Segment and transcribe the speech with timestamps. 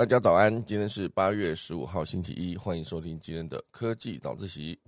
[0.00, 4.80] 大家早安，今天是八月十五号星期一，欢迎收听今天的科技早自习。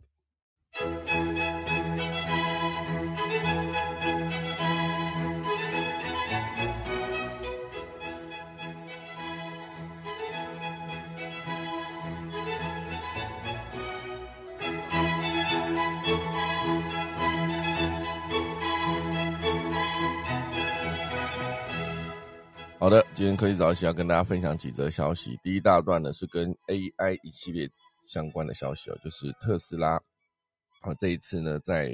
[22.82, 25.38] 好的，今天科技早起要跟大家分享几则消息。
[25.40, 27.70] 第一大段呢是跟 AI 一系列
[28.04, 29.90] 相关的消息哦，就是特斯拉
[30.80, 31.92] 啊，这一次呢在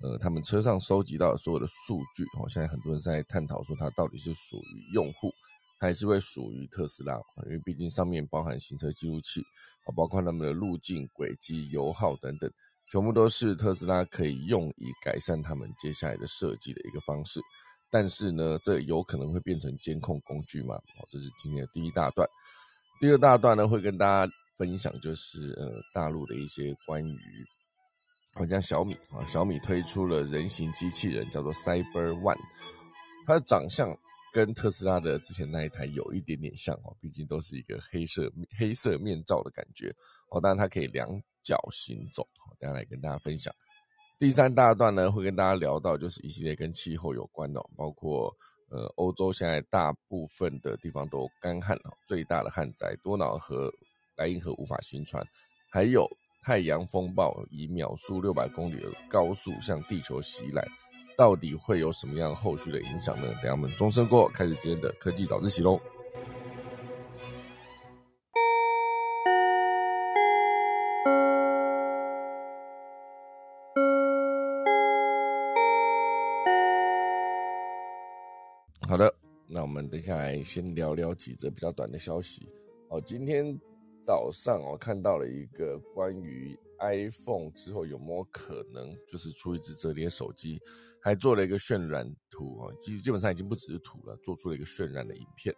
[0.00, 5.30] 呃他们车上收集到所有的数据哦，现在很多人在探讨说它到底是属于用户
[5.78, 7.12] 还是会属于特斯拉，
[7.44, 9.42] 因为毕竟上面包含行车记录器
[9.84, 12.50] 啊，包括他们的路径、轨迹、油耗等等，
[12.90, 17.42] 全部都是特斯拉可以用以改善他们接下来的设计的一个方式。
[17.94, 20.74] 但是呢，这有可能会变成监控工具嘛？
[20.74, 22.28] 哦，这是今天的第一大段。
[22.98, 27.44] 第二大段呢，会跟大家分享，就是呃，大陆的一些关于，
[28.32, 32.36] 好像小米啊，小米推出了人形机器人，叫做 Cyber One，
[33.28, 33.96] 它的长相
[34.32, 39.94] 跟特斯拉的之前那一台有一点点像哦，毕竟都是一个黑色黑色面罩的感觉
[40.30, 41.08] 哦，当然它可以两
[41.44, 43.54] 脚行走，好，等下来跟大家分享。
[44.24, 48.34] 第三大段呢，会跟大家聊到，就是一系列跟气候有关的，包括
[48.70, 53.70] 呃，欧洲现在大部分的地方都干旱了，最大的旱灾多瑙河、
[54.16, 55.22] 莱茵河无法行船，
[55.70, 56.08] 还有
[56.42, 60.66] 太阳风暴以秒速六百公里的高速向地球袭来，
[61.18, 63.28] 到底会有什么样后续的影响呢？
[63.34, 65.78] 等下我们钟声过，开始今天的科技早自习喽。
[79.94, 82.48] 等下来先聊聊几则比较短的消息。
[82.88, 83.56] 哦，今天
[84.02, 90.60] 早上我看到了一个关于 iPhone 之后有没有可能就是出一只折叠手机，
[91.00, 95.54] 还做了一个渲染图啊，基基本上已经不只是图了，做出了一个渲染的影片。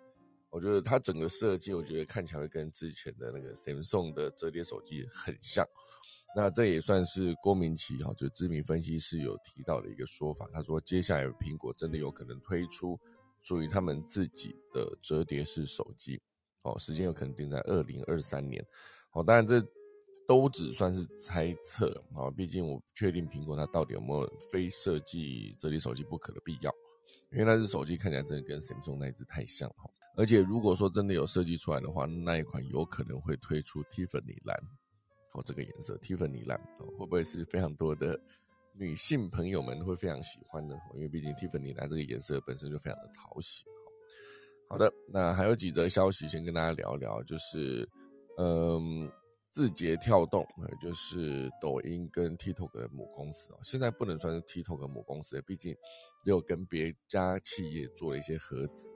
[0.51, 5.67] 我觉得它整个设计，我觉得看起来会跟之前的那个 Samsung 的折叠手机很像。
[6.37, 10.47] 那这也算是郭明奇哈，就知名分析师有提到的一个说法。
[10.53, 13.01] 他说，接下来苹果真的有可能推出。
[13.47, 16.21] 属于他们自己的折叠式手机，
[16.63, 18.61] 哦，时间有可能定在二零二三年，
[19.13, 19.65] 哦，当然这
[20.27, 26.75] 都只算是猜测啊，毕竟我不确定苹果它到底有没有非设计折叠手机不可的必要，
[27.31, 34.61] 因为那只手机看起来真的跟 Samsung 那一只太像哈，而且如果说真的有设计出来的话，那一款有可能会推出 Tiffany 蓝，
[35.35, 38.21] 哦，这个颜色 Tiffany 蓝，哦，会不会是非常多的？
[38.79, 43.65] 女性朋友们会非常喜欢的，因为毕竟 Tiffany 蓝这个颜色本身就非常的讨喜。
[44.69, 47.89] 好的，那还有几则消息，先跟大家聊一聊，就是
[48.37, 49.11] 嗯，
[49.51, 50.47] 字节跳动，
[50.83, 55.75] 就是抖音跟 TikTok 的母公司啊，现在不能算是 TikTok 母公司，毕竟
[56.25, 58.91] 有跟别家企业做了一些合资。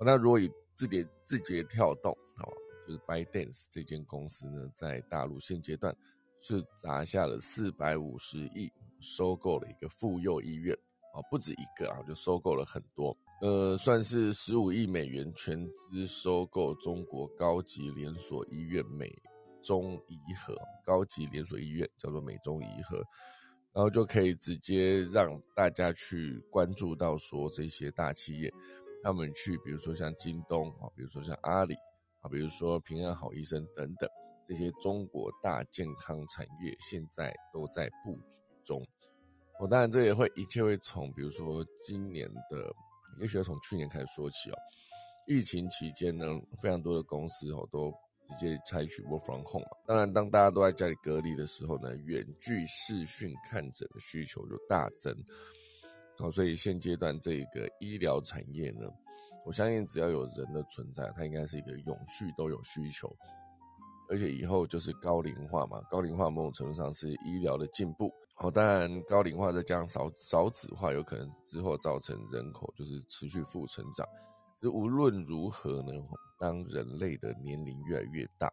[0.00, 2.48] 那如果以字节字节跳动哦，
[2.86, 5.94] 就是 ByteDance 这间公司呢，在大陆现阶段
[6.40, 8.72] 是砸下了四百五十亿。
[9.02, 10.74] 收购了一个妇幼医院
[11.12, 19.12] 啊，不止一个啊，就收购了很多，呃，算是十五亿美元全资收购中国高级连锁医院美
[19.62, 22.96] 中宜和高级连锁医院叫做美中宜和，
[23.72, 28.50] 然后就可以直接让大家去关注到说这些大企业，
[29.02, 31.74] 他们去，比如说像京东啊，比如说像阿里
[32.22, 34.08] 啊，比如说平安好医生等等
[34.44, 38.40] 这些中国大健康产业，现在都在布局。
[38.64, 38.82] 中，
[39.60, 42.74] 我当然这也会一切会从，比如说今年的，
[43.18, 44.56] 也许要从去年开始说起哦。
[45.26, 46.26] 疫情期间呢，
[46.60, 49.76] 非常多的公司哦都直接采取 work from home 嘛。
[49.86, 55.14] 当然，当大家都在家里隔离的时候呢，远距视讯看诊的需求就大增。
[56.18, 58.86] 哦，所以现阶段这个医疗产业呢，
[59.46, 63.08] 我相信只要有人的存在，它应该是一个永续都有需求。
[64.08, 68.12] 而且以后就是高龄化嘛，高龄化某种程度上是医疗的进步。
[68.42, 74.04] 哦，当然，高龄化再加上少少子化，有可能之后造成人口就是持续负成长。
[74.60, 75.92] 就无论如何呢，
[76.40, 78.52] 当人类的年龄越来越大，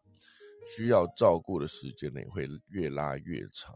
[0.75, 3.75] 需要照顾的时间呢也会越拉越长。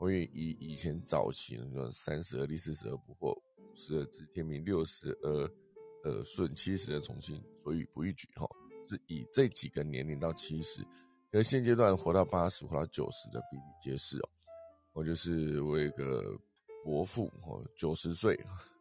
[0.00, 5.50] 因为以以前早期那个三十而立，四十而不惑，五十而知天命，六十而
[6.04, 8.48] 呃顺，七十而从心，所以不逾矩哈，
[8.88, 10.82] 是以这几个年龄到七十，
[11.30, 14.28] 可现阶段活到八十、活到九十的比比皆是哦。
[14.92, 16.38] 我就是我一个
[16.84, 18.38] 伯父哦，九十岁，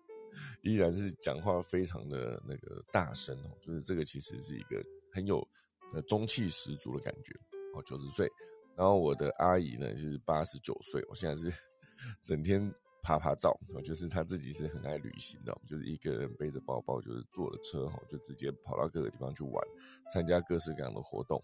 [0.63, 4.81] 依然是讲话非常的那个大声哦，就是这个其实是一个
[5.13, 5.46] 很有
[5.94, 7.34] 呃中气十足的感觉
[7.75, 8.30] 哦，九十岁。
[8.75, 11.54] 然后我的阿姨呢，就是八十九岁，我现在是
[12.24, 12.74] 整天
[13.04, 19.63] 拍拍照，就是她自己是很爱旅行的，就是一个人背着包包，就是坐了车哈，就直接跑到各个地方去玩，
[20.12, 21.44] 参加各式各样的活动。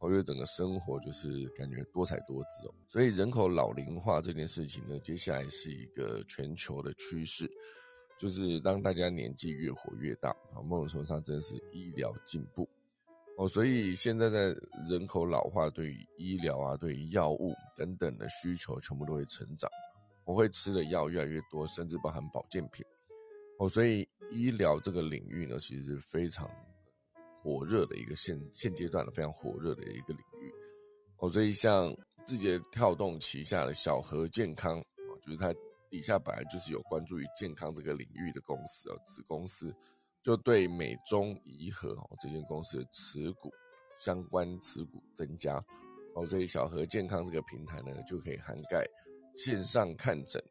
[0.00, 2.74] 我觉得整个生活就是感觉多彩多姿哦。
[2.88, 7.50] 所以人口老龄化这件事情呢，接下来是一个全球的趋势，
[8.18, 12.68] 就是当大家年纪越活越大，啊，某种程度上真的是医疗进步。
[13.36, 14.54] 哦，所以现在在
[14.88, 19.70] 人口老化，对于医疗啊，对于药物等等的需求，全部都会成长。
[20.24, 22.84] 我会吃的药越来越多，甚至包含保健品。
[23.58, 26.50] 哦，所以医疗这个领域呢，其实是非常
[27.42, 30.52] 火热的一个现现阶段的非常火热的一个领域。
[31.18, 31.94] 哦，所以像
[32.24, 35.52] 字节跳动旗下的小和健康，哦，就是它
[35.90, 39.74] 底下本来就是有关注于健康这个领域的公司哦，子公司。
[40.20, 43.50] 就对美中怡和哦这间公司的持股
[43.96, 45.54] 相关持股增加
[46.14, 48.84] 哦，所以小和健康这个平台呢就可以涵盖
[49.36, 50.42] 线上看诊、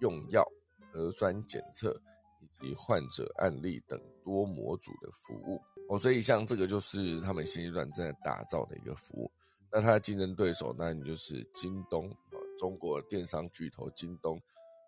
[0.00, 0.44] 用药、
[0.92, 1.98] 核酸检测
[2.42, 9.30] 以及患者案例等多模组的服务哦，所以像这个就是他们新阶段正在打造的一个服务。
[9.70, 14.40] 那它的竞争对手当然就是京东啊，中国电商巨头京东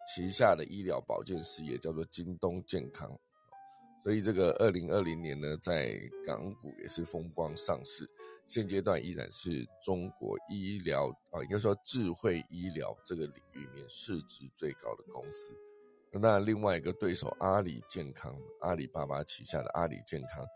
[0.06, 3.10] 旗下的医疗保健事业叫做京东健康。
[4.02, 8.08] 所以这个二零二零年呢，在港股也是风光上市，
[8.46, 15.52] 现阶段依然是中国医疗啊，应该说智慧医疗这个领域面市值最高的公司。
[16.12, 20.46] 那另外一个对手阿里健康，阿里巴巴旗下的阿里健康，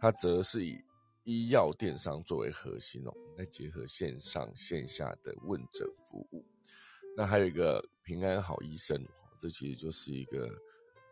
[0.00, 0.80] 它则是以
[1.24, 6.44] 医药电商作为核心哦，来结合线上线下的问诊服务。
[7.16, 9.04] 那还有一个平安好医生，
[9.38, 10.48] 这其实就是一个。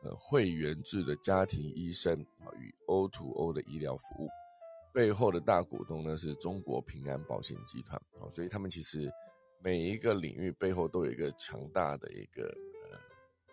[0.02, 4.28] 呃，会员制的家庭医生啊，与 O to O 的医疗服务
[4.92, 9.10] 背后的大股东呢，是中国平安保险集团啊，所以他们其实
[9.64, 12.98] 每一个领域背后都有一个强大的一个呃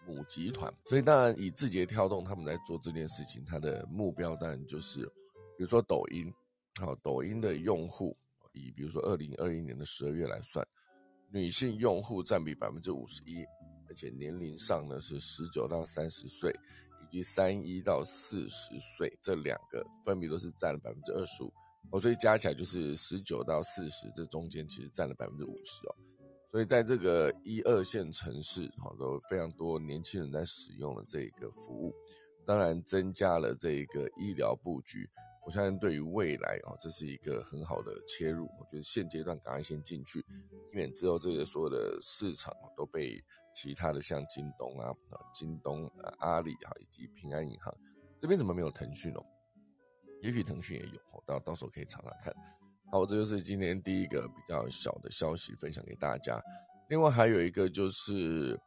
[0.06, 5.09] 母集团，所以当然以字节跳动他们在做这件事情，它的目标当然就是，
[5.57, 6.33] 比如说抖音，
[6.79, 8.15] 好，抖音的用户
[8.53, 10.67] 以比如说二零二一年的十二月来算，
[11.31, 13.45] 女性用户占比百分之五十一。
[13.89, 16.51] 而且年龄上呢是十九到三十岁，
[17.03, 21.53] 以及三一到四十岁这两个分别都是占了百分之二十五
[21.91, 25.95] 哦，所以加起来就是十九到四十，这中间其实占了百分之五十哦。
[26.49, 31.94] 所以在这个一二线城市，好，都非常多年轻人在使用了这个服务，
[32.47, 35.07] 当然增加了这个医疗布局。
[35.45, 38.45] 我相信对于未来啊，这是一个很好的切入。
[38.60, 43.24] 我觉得现阶段赶快先进去，以免之后这些所有的市场都被。
[43.56, 47.72] 其他的像京东啊、啊京东、啊阿里啊，以及平安银行
[48.18, 49.24] 这边怎么没有腾讯哦？
[50.24, 52.34] 也许腾讯也有，到到时候可以查查看。
[52.92, 56.42] 好，这就是今天第一个比较小的消息分享给大家。
[56.90, 58.60] 另外还有一个就是，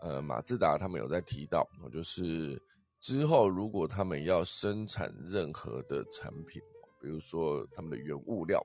[0.00, 2.58] 呃，马自达他们有在提到，就是
[3.00, 6.62] 之后如果他们要生产任何的产品，
[7.00, 8.62] 比如说他们的原物料，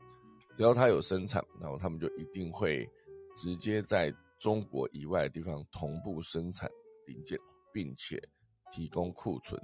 [0.54, 2.88] 只要他有生产，然后他们就一定会
[3.36, 4.14] 直接在。
[4.38, 6.70] 中国以外的地方同步生产
[7.08, 7.40] 零件，
[7.72, 8.22] 并且
[8.70, 9.60] 提供库存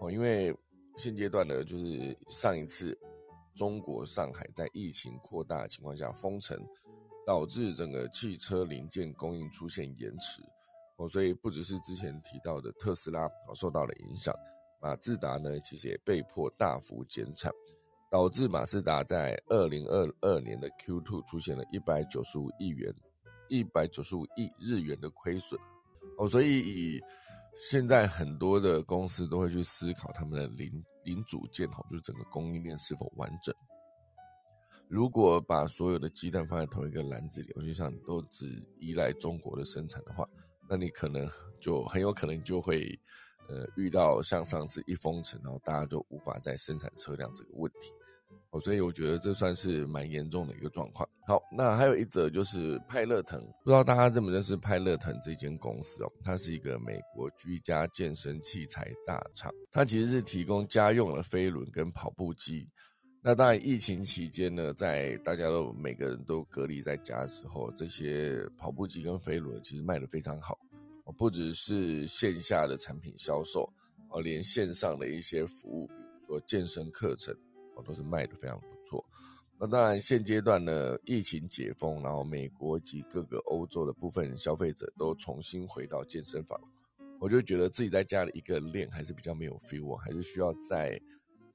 [0.00, 0.10] 哦。
[0.10, 0.52] 因为
[0.96, 2.98] 现阶段呢，就是上一次
[3.54, 6.58] 中国上海在疫情扩大的情况下封城，
[7.26, 10.42] 导致整个汽车零件供应出现延迟
[10.98, 11.08] 哦。
[11.08, 14.32] 所以不只是之前提到的特斯拉哦受到了影响，
[14.80, 17.50] 马自达呢其实也被迫大幅减产，
[18.10, 22.94] 导致马自达在二零二二年的 Q2 出现了一百九十五亿元。
[23.50, 25.58] 一百九十五亿日元的亏损
[26.18, 27.00] 哦，所以
[27.70, 33.54] 现在很多的公司都会去思考他们的零零组件哦，就是整个供应链是否完整。
[34.86, 38.46] 如果把所有的鸡蛋放在同一个篮子里，就像都只
[38.80, 40.28] 依赖中国的生产的话，
[40.68, 42.98] 那你可能就很有可能就会
[43.48, 47.92] 呃遇到像上次一封城，然后大家就无法再生产车辆这个问题。
[48.50, 51.06] 哦，所以我觉得这算是蛮严重的一个状况。
[51.26, 56.10] 好，那还有一则就是派乐腾，不知道大家认不认识派乐腾这间公司哦？
[56.24, 62.66] 它是一个美国居家健身器材大厂，它其实是提供家用的飞轮跟跑步机。
[63.22, 70.58] 那当然，疫情期间呢，在大家都每个人都隔离在家的时候，这些跑步机跟飞轮其实卖的非常好。
[71.16, 73.72] 不只是线下的产品销售，
[74.10, 77.36] 哦，连线上的一些服务，比如说健身课程。
[77.86, 79.04] 都是卖的非常不错。
[79.56, 86.60] 那当然，现阶段呢，疫情解封，然后美国及各个欧洲的部分消费者都重新回到健身房，
[87.20, 91.00] 我就觉得自己在家里一个练还是比较没有 feel，还是需要在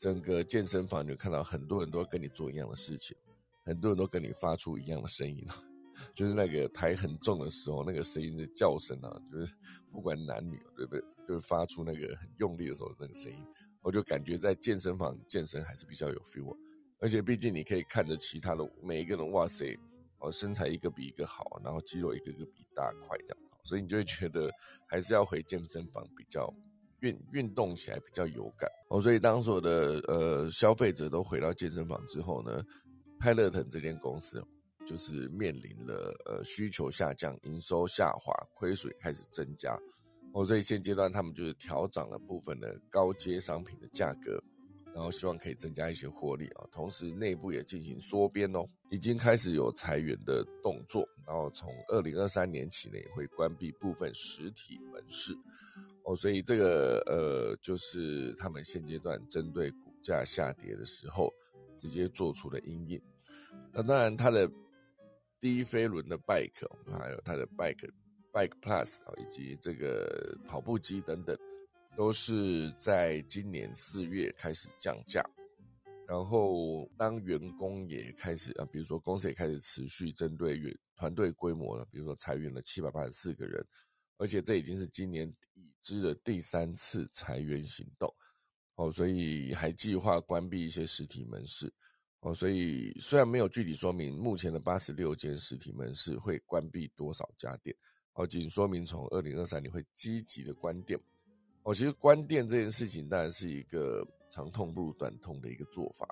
[0.04, 3.16] 整个健身房就看到很多人都跟你做一样的事情，
[3.64, 5.48] 很多人都跟你发出一样的声音，
[6.14, 9.56] 就是那个台很重的时候，那个声音的叫声啊，就是
[9.94, 11.02] 不管男女，对不对？
[11.26, 13.38] 就是发出那个很用力的时候那个声音，
[13.82, 16.54] 我就感觉在健身房健身还是比较有 feel，
[17.00, 19.80] 而且毕竟你可以看着其他的每一个人，哇塞，
[20.20, 24.52] 哦身材一个比一个好，然后肌肉一个个比大块这样，所以你就会觉得
[24.86, 26.54] 还是要回健身房比较。
[27.04, 32.64] 运运动起来比较有感哦，所以当所有的呃消费者都回到健身房之后呢，
[33.20, 34.42] 派乐腾这间公司
[34.86, 39.78] 就是面临了呃需求下降、营收下滑、亏损开始增加
[40.34, 44.42] 哦，所以现阶段他们就是调涨了部分的高阶商品的价格，
[44.96, 55.34] 然后希望可以增加一些获利啊，同时内部也进行缩编哦，已经开始有裁员的动作，然后从二零二三年起呢也会关闭部分实体门市。
[56.06, 61.34] 哦，所以这个呃，就是他们现阶段针对股价下跌的时候，
[61.78, 63.02] 直接做出的阴影。
[63.72, 64.52] 那当然，它的
[65.40, 67.90] 低飞轮的 bike，还有它的 bike
[68.34, 71.38] bike plus 啊，以及这个跑步机等等，
[71.96, 75.24] 都是在今年四月开始降价。
[76.06, 83.66] 然后，当员工也开始啊，比如说公司也开始持续针对员团队规模了，比如说裁员了七百八十四个人。
[84.24, 88.10] 而且这已经是今年已知的第三次裁员行动，
[88.76, 91.70] 哦，所以还计划关闭一些实体门市，
[92.22, 97.76] 哦，所以虽然没有具体说明目前的八十六间实体门市会关闭多少家店，
[98.14, 100.98] 哦，仅说明从二零二三年会积极的关店，
[101.64, 106.08] 哦，其实关店这件事情当然是一个长痛不如短痛的一个做法，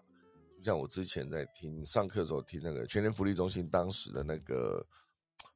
[0.58, 4.86] 就像我之前在听上课的时候听那个全年福利中心当时的那个。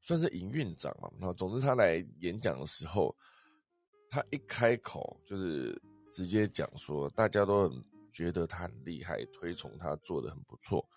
[0.02, 3.16] 算是营运长嘛，那总之他来演讲的时候，
[4.08, 10.88] 他一开口就是直接讲说，大家都很觉得他很厉害，推崇他做的很不错。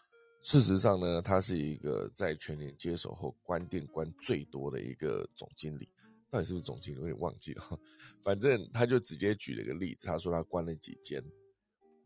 [0.42, 5.88] 事实上呢，他是一个在全年接手后关店关最多的一个总经理，
[6.30, 7.80] 到底是不是总经理有点忘记了。
[8.22, 11.24] 反正他就直接举了一个例子，他说他关了几间，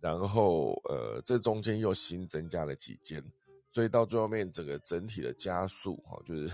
[0.01, 3.21] 然后呃，这中间又新增加了几间，
[3.73, 6.49] 所以到最后面整个整体的加速哈，就是。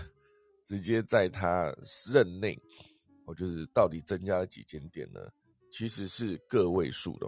[0.63, 1.73] 直接在他
[2.11, 2.57] 任内，
[3.25, 5.19] 哦，就是到底增加了几间店呢？
[5.71, 7.27] 其实是个位数的，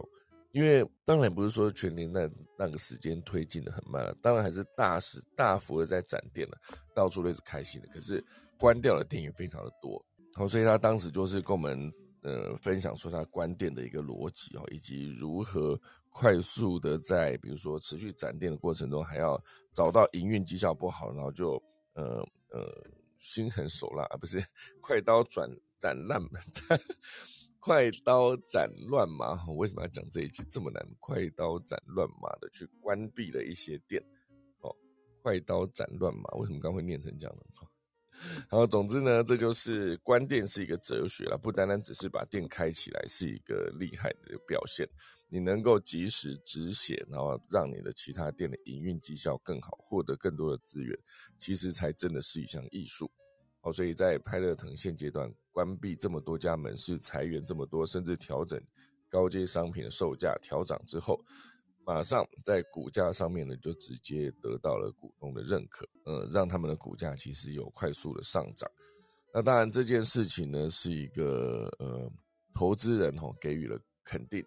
[0.51, 6.57] 因为当然不是说全年那那个时间推进的很慢，当然还是大时大幅的在展店了，
[6.95, 7.87] 到处都是开心的。
[7.89, 8.23] 可是
[8.57, 19.39] 关掉的店也非常的多，好，所以他当时就是跟我们呃分享说他关店的一个逻辑哦，以及如何快速的在比如说持续展店的过程中，还要
[19.71, 21.61] 找到营运绩效不好，然后就
[21.93, 22.91] 呃呃。
[23.21, 24.43] 心狠手辣啊，不是
[24.81, 25.47] 快刀斩
[25.79, 26.41] 斩乱麻，
[27.61, 29.45] 快刀斩乱麻。
[29.47, 30.83] 我为什么要讲这一句这么难？
[30.99, 34.03] 快刀斩乱麻的去关闭了一些店，
[34.61, 34.75] 哦，
[35.21, 37.43] 快刀斩乱麻，为什么刚会念成这样呢？
[38.49, 44.87] 好，总之呢，这就是关店是一个哲学了，不单单只是把店开起来是一个厉害的表现，
[45.33, 50.97] 你能够及时止血，然后让你的其他店的营运绩效更好，获得更多的资源，
[51.37, 53.09] 其实才真的是一项艺术。
[53.61, 58.61] 好，所以在派乐腾现阶段关闭这么多家门市，裁员这么多，甚至调整
[59.09, 61.23] 高阶商品的售价调涨之后。
[61.83, 68.69] 马上在股价上面呢，就直接得到了股东的认可，呃，让他们的股价其实有快速的上涨。
[69.33, 72.11] 那当然这件事情呢，是一个呃
[72.53, 74.45] 投资人哦给予了肯定，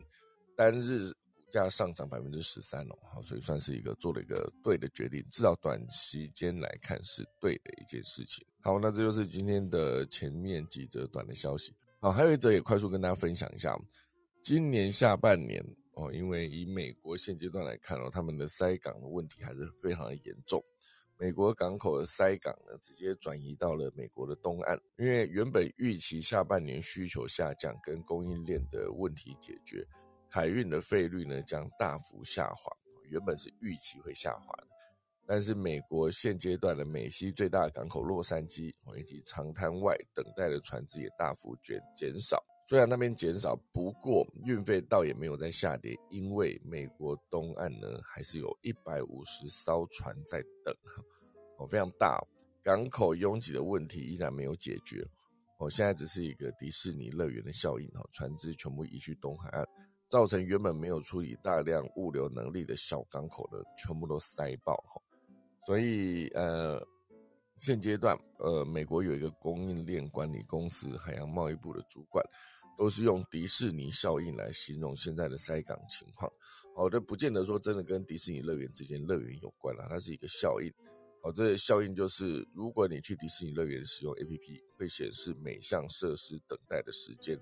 [0.56, 8.44] 单日股价上涨百分之十三哦，好，所以算是一个做了一个对的决定，至少短期间来看是对的一件事情。
[8.60, 11.74] 好，那这就是今天的前面几则短的消息。
[12.00, 13.78] 好，还有一则也快速跟大家分享一下，
[14.42, 15.64] 今年下半年。
[15.96, 20.60] 哦，因为以美国现阶段来看哦，他们的塞港的问题还是非常的严重。
[21.16, 24.76] 美国港口的塞港呢，直接转移到了美国的东岸。
[24.98, 29.86] 因为原本预期下半年需求下降跟供应链的问题解决，
[30.34, 32.72] 海运的费率呢将大幅下滑。
[33.08, 34.66] 原本是预期会下滑的，
[35.28, 42.42] 但是美国现阶段的美西最大港口洛杉矶以及长滩外等待的船只也大幅减减少。
[42.66, 50.74] 虽然那边减少，不过运费倒也没有在下跌，因为美国东岸呢还是有一百五十艘船在等，
[51.58, 52.20] 哦，非常大，
[52.64, 55.06] 港口拥挤的问题依然没有解决，
[55.58, 59.64] 哦，现在只是一个迪士尼乐园的效应，哈，船只全部移去东海岸，
[60.08, 65.00] 造成原本没有处理大量物流能力的小港口的全部都塞爆，哈，
[65.66, 66.80] 所以呃。
[67.60, 72.22] 现阶段，呃，美国有一个供应链管理公司海洋贸易部的主管，
[72.76, 76.30] 都是用迪士尼效应来形容现在的塞港情况。
[76.76, 80.70] 好的，不见得说真的跟迪士尼乐园之间乐园有关了，它是一个效应。
[81.22, 87.38] 好，这个效应就是，如果你去迪士尼乐园使用 APP，会显示每项设施等待的时间。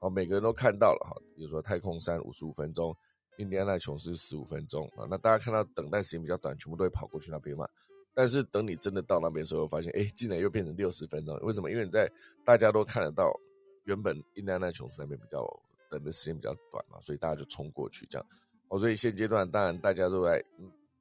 [0.00, 2.96] 好，每个人都看到了哈，比如说太空山五十五分钟，
[3.36, 7.68] 印第安纳琼斯十五分钟啊，那大家看到等待时间比较短，全部都会跑过去那边嘛。
[8.14, 11.70] 但是等你真的到那边的时候，发现哎，竟然又变成六十分钟，为什么？
[11.70, 12.10] 因为你在
[12.44, 13.30] 大家都看得到，
[13.84, 15.46] 原本印第安纳琼斯那边比较
[15.90, 18.26] 等的时间比较短嘛，所以大家就冲过去这样。
[18.68, 20.44] 哦，所以现阶段当然大家都在。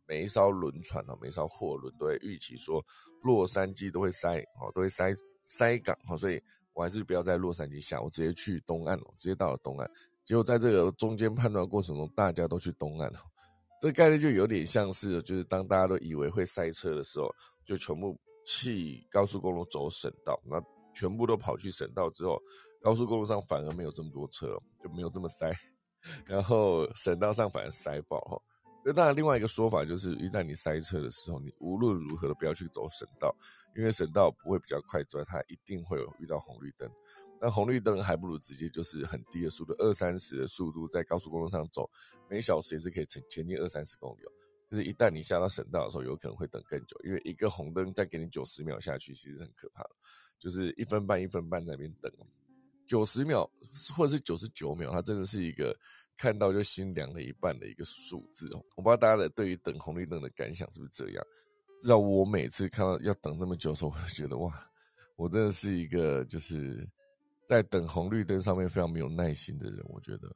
[0.09, 2.83] 每一艘轮船哦，每一艘货轮都会预期说
[3.21, 5.13] 洛杉矶都会塞哦，都会塞
[5.43, 6.41] 塞港哦，所以
[6.73, 9.91] 我还是不要在洛杉矶下，我直接去东岸哦，直接到了东岸。
[10.25, 13.19] 结果在这个中间判断过程中，大家都去东岸哦，
[13.81, 17.33] 这概率就有点像是，就是当大家都以为会塞车的时候，
[17.65, 20.61] 就全部弃高速公路走省道，那
[20.93, 22.41] 全部都跑去省道之后，
[22.81, 25.51] 高速公路上反而没有这么多车，就没有这么塞，
[26.25, 28.41] 然后省道上反而塞爆了。
[28.89, 33.36] 那当然，另外一个说法就是，一旦你塞车的时候，你无论如何都不要去走省道，
[33.75, 36.89] 因为省道不会比较快之外，它一定会有遇到红绿灯。
[37.39, 41.88] 那红绿灯还不如直接就是很低的速度，二三十的速度在高速公路上走，
[42.27, 44.24] 每小时也是可以前前进二三十公里。
[44.72, 49.86] 就是一旦你下到省道的时候，有可能会等更久，因为一个红灯再给你九十秒下去，其实很可怕，
[50.39, 52.12] 就是一分半一分半在那边等，
[52.88, 53.48] 九十秒
[53.96, 55.77] 或者是九十九秒，它真的是一个。
[56.19, 61.25] 看到就心凉了一半的一个数字哦，我不知道大家的对于等红绿灯的感想是不是这样？
[61.79, 64.53] 至少我每次看到要等这么久的时候，我就觉得哇，
[65.15, 66.85] 我真的是一个就是
[67.47, 69.79] 在等红绿灯上面非常没有耐心的人。
[69.88, 70.27] 我觉得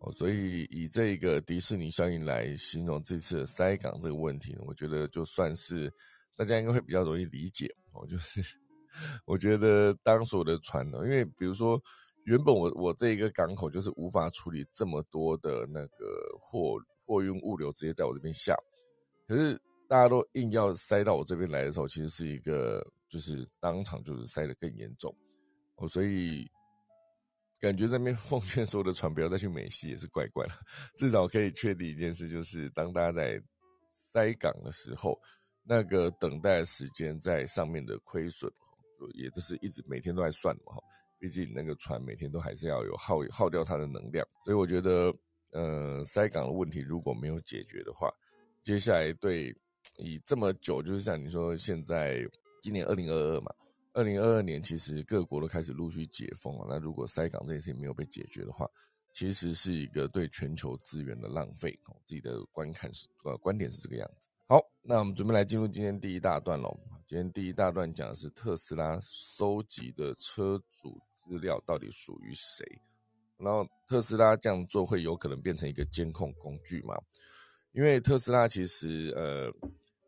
[0.00, 5.90] 哦，所以以这个迪士尼效应来形容这次的塞港这个问题呢，我觉得就算是
[6.36, 8.06] 大家应该会比较容易理解哦。
[8.06, 8.42] 就是
[9.24, 11.82] 我觉得当所有的船呢，因为比如说。
[12.24, 18.54] 原本我我这一个港口就是无法处理这么多的那个货货运物流直接在我这边下，
[19.26, 25.14] 可是大家都硬要塞到我这边来的时候，其实是一个就是当场就是塞得更严重
[25.76, 26.48] 哦，所以
[27.60, 30.54] 感觉这边 奉劝所有的船不要再去美西也是怪怪的，
[30.96, 33.42] 至少可以确定一件事，就是当大家在
[33.90, 35.18] 塞港的时候，
[35.64, 38.50] 那个等待时间在上面的亏损，
[39.14, 40.82] 也都是一直每天都在算嘛哈。
[41.22, 45.14] 毕竟那个船每天都还是要有耗耗掉它的能量，所以我觉得，
[45.52, 48.12] 呃，塞港的问题如果没有解决的话，
[48.60, 49.56] 接下来对
[49.98, 52.28] 以这么久，就是像你说，现在
[52.60, 53.54] 今年二零二二嘛，
[53.92, 56.66] 二零二二年其实各国都开始陆续解封了。
[56.68, 58.68] 那如果塞港这件事情没有被解决的话，
[59.12, 61.78] 其实是一个对全球资源的浪费。
[62.04, 64.28] 自己的观看是呃观点是这个样子。
[64.48, 66.76] 好，那我们准备来进入今天第一大段喽。
[67.06, 71.00] 今天第一大段讲的是特斯拉收集的车主。
[71.22, 72.66] 资料到底属于谁？
[73.38, 76.94] 然后特斯拉这样做会有可能变成一个监控工具吗？
[77.72, 79.52] 因为特斯拉其实呃，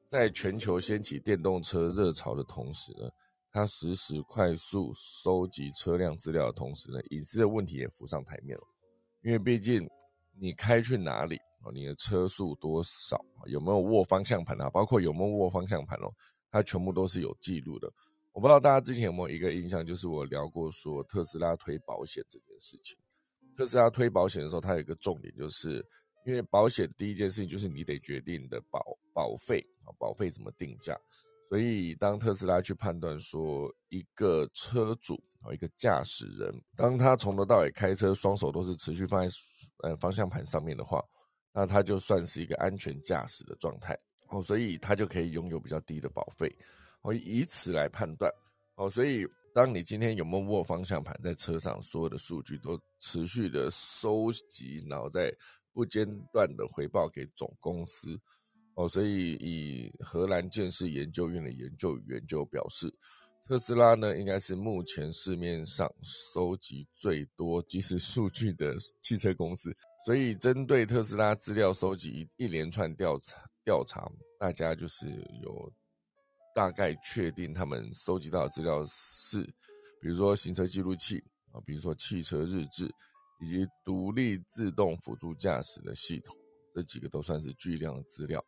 [0.06, 3.08] 在全球掀起电动车热潮的同时呢，
[3.50, 8.64] 它实时快速收集车辆资料的同时呢，隐私的问题也浮上台面了。
[9.22, 9.88] 因为毕竟
[10.38, 11.40] 你开去哪里，
[11.72, 16.12] 你的车速多少，有没有握方向盘啊，包括有没有握方向盘哦，
[16.50, 17.90] 它全部都是有记录的。
[18.34, 22.98] 我不知道大家之前有没有一个印象，就是我聊过说特斯拉推保险这件事情。
[23.56, 25.86] 特斯拉推保险的时候，它有一个重点，就是
[26.26, 30.98] 因为保险第一件事情就是你得决定的保保费啊，保费怎么定价。
[31.48, 39.32] 所以当特斯拉去判断说一个车主啊，一个驾驶人，当他从头到尾开车双手都是持续放在
[39.84, 41.00] 呃方向盘上面的话，
[41.52, 43.96] 那他就算是一个安全驾驶的状态
[44.30, 46.52] 哦，所以他就可以拥有比较低的保费。
[47.04, 48.32] 我以此来判断，
[48.76, 55.30] 哦，所以当你今天有没有握方向盘在车上，所有的数据都持续的收集，然后再
[55.74, 58.18] 不间断的回报给总公司，
[58.76, 62.90] 哦，所以以荷兰建设研究院的研究员就表示，
[63.46, 75.06] 特斯拉呢应该是目前市面上收集最多即时数据的汽车公司，所以针对特斯拉资料收集一连串调查调查，大家就是
[75.42, 75.70] 有。
[76.54, 79.42] 大概确定他们收集到的资料是，
[80.00, 81.18] 比如说行车记录器
[81.50, 82.88] 啊，比如说汽车日志，
[83.40, 86.34] 以及独立自动辅助驾驶的系统，
[86.72, 88.38] 这几个都算是巨量的资料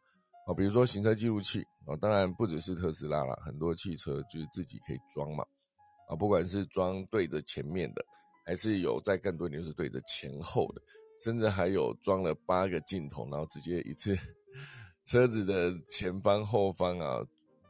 [0.46, 0.54] 啊。
[0.54, 5.44] 比如说行车记录器啊，当然不只是特斯拉啦，很多汽车就是自己可以装嘛
[6.08, 8.04] 啊，不管是装对着前面的，
[8.44, 10.82] 还是有在更多就是对着前后的，
[11.20, 14.16] 甚至还有装了八个镜头，然后直接一次
[15.04, 17.20] 车子的前方、后方啊。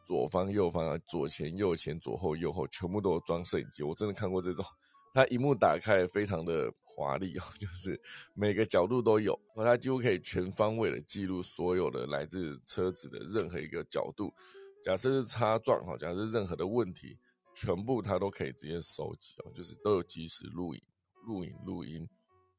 [0.07, 3.83] 左方、右方啊，左前、右前、左后、右后，全部都装摄影机。
[3.83, 4.64] 我真的看过这种，
[5.12, 8.01] 它荧幕打开非常的华丽哦， 就是
[8.33, 14.33] 每个角度都有，它几乎可以全方位的记录所有的来自车子的任何一个角度。
[14.83, 17.19] 假设是擦撞哈，假设任何的问题，
[17.53, 20.83] 全部它都可以直接收集哦，就是都有即时录影、
[21.27, 22.09] 录影、录音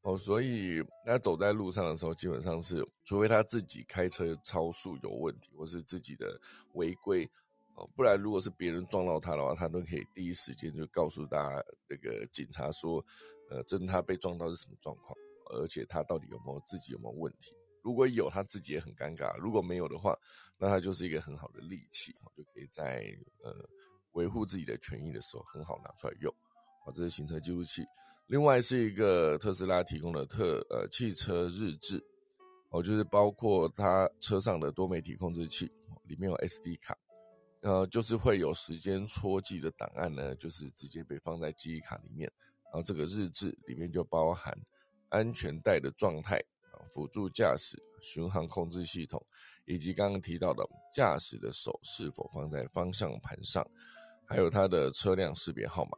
[0.08, 0.17] 哦。
[0.17, 6.39] 所以他走在路上的时候，基本上是除非他自己开车超速有问题，或是自己的
[6.74, 7.30] 违规。
[7.76, 13.06] 哦，不然如果是别人撞到他的话，他都可以第一时间就告诉大家那个警察说，
[13.52, 15.15] 呃，真他被撞到是什么状况，
[15.52, 17.54] 而且他到底有没有自己有没有问题？
[17.84, 20.17] 如果有，他自己也很尴尬；如果没有的话，
[20.58, 23.54] 那他就是一个很好的利器，就可以在呃
[24.13, 26.34] 维护自己的权益的时候很好拿出来用。
[26.84, 27.86] 好，这是行车记录器。
[28.28, 32.04] 另外是一个特斯拉提供的特呃汽车日志，
[32.70, 35.72] 哦，就是包括它车上的多媒体控制器，
[36.04, 36.98] 里面有 SD 卡。
[37.62, 42.30] 呃，就是会有时间戳记的档案呢，就是直接被放在记忆卡里面，
[42.66, 44.56] 然后这个日志里面就包含
[45.10, 46.38] 安全带的状态
[46.72, 49.24] 啊，辅助驾驶、巡航控制系统，
[49.66, 50.63] 以及刚刚提到的
[50.94, 53.66] 驾驶的手是否放在方向盘上，
[54.26, 55.98] 还有它的车辆识别号码。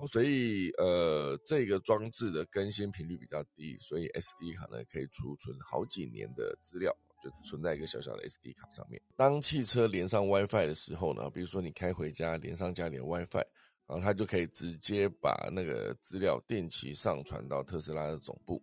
[0.00, 6.96] 哦，所以呃，这个装置的更新频率比较低，所以 SD 卡呢可以储存好几年的资料。
[7.22, 8.98] 就存在一个小小的 SD 卡上面。
[9.14, 13.44] 当汽车连上 WiFi 的时候呢，比如说你开回家连上家里的 WiFi，
[13.86, 18.62] 然后它就可以直接把那个资料定期上传到特斯拉的总部。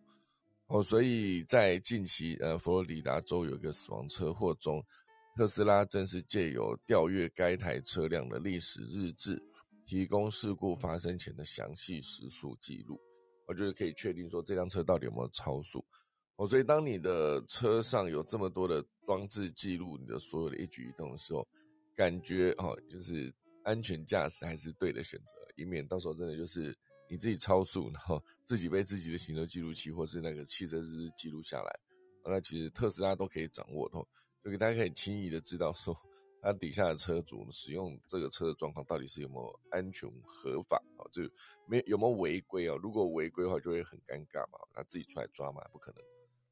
[0.65, 4.83] 哦，所以在近期呃佛罗里达州有一个死亡车祸中，
[5.35, 9.39] 特斯拉正是借由调阅该台车辆的历史日志，
[9.87, 12.99] 提供事故发生前的详细时速记录。
[13.47, 15.83] 我觉得可以确定说这辆车到底有没有超速。
[16.35, 21.47] 哦，所以当你的车上有这么多的装置记录你的所有的一举一动的时候，
[21.95, 26.77] 感觉哦，就是安全驾驶还是对的选择，以免到时候真的就是
[27.09, 31.79] 你自己超速，然后 自己被自己的行车记录器或是那个汽车日志记录下来，
[32.25, 33.95] 那其实特斯拉都可以掌握的，
[34.43, 35.97] 就给大家可以轻易的知道说，
[36.41, 41.23] 它底下的车主使用这个车的状况到底是有没有安全合法啊，就
[41.65, 42.75] 没有没有违规啊？
[42.81, 46.03] 如果违规的话，就会很尴尬嘛，他自己出来抓嘛，不可能。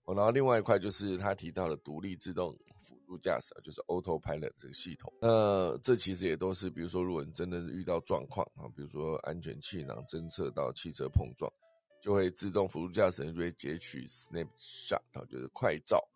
[0.05, 5.11] 哦，然后另外一块就是他提到的独立自动辅助驾驶，就是 Autopilot 这个系统。
[5.19, 11.51] 那这其实也都是，比如说，如果你真的遇到状况啊，比如说安全气囊侦测到汽车碰撞，
[11.99, 16.07] 就会自动辅助驾驶就会截取 Snapshot 啊，就是快照，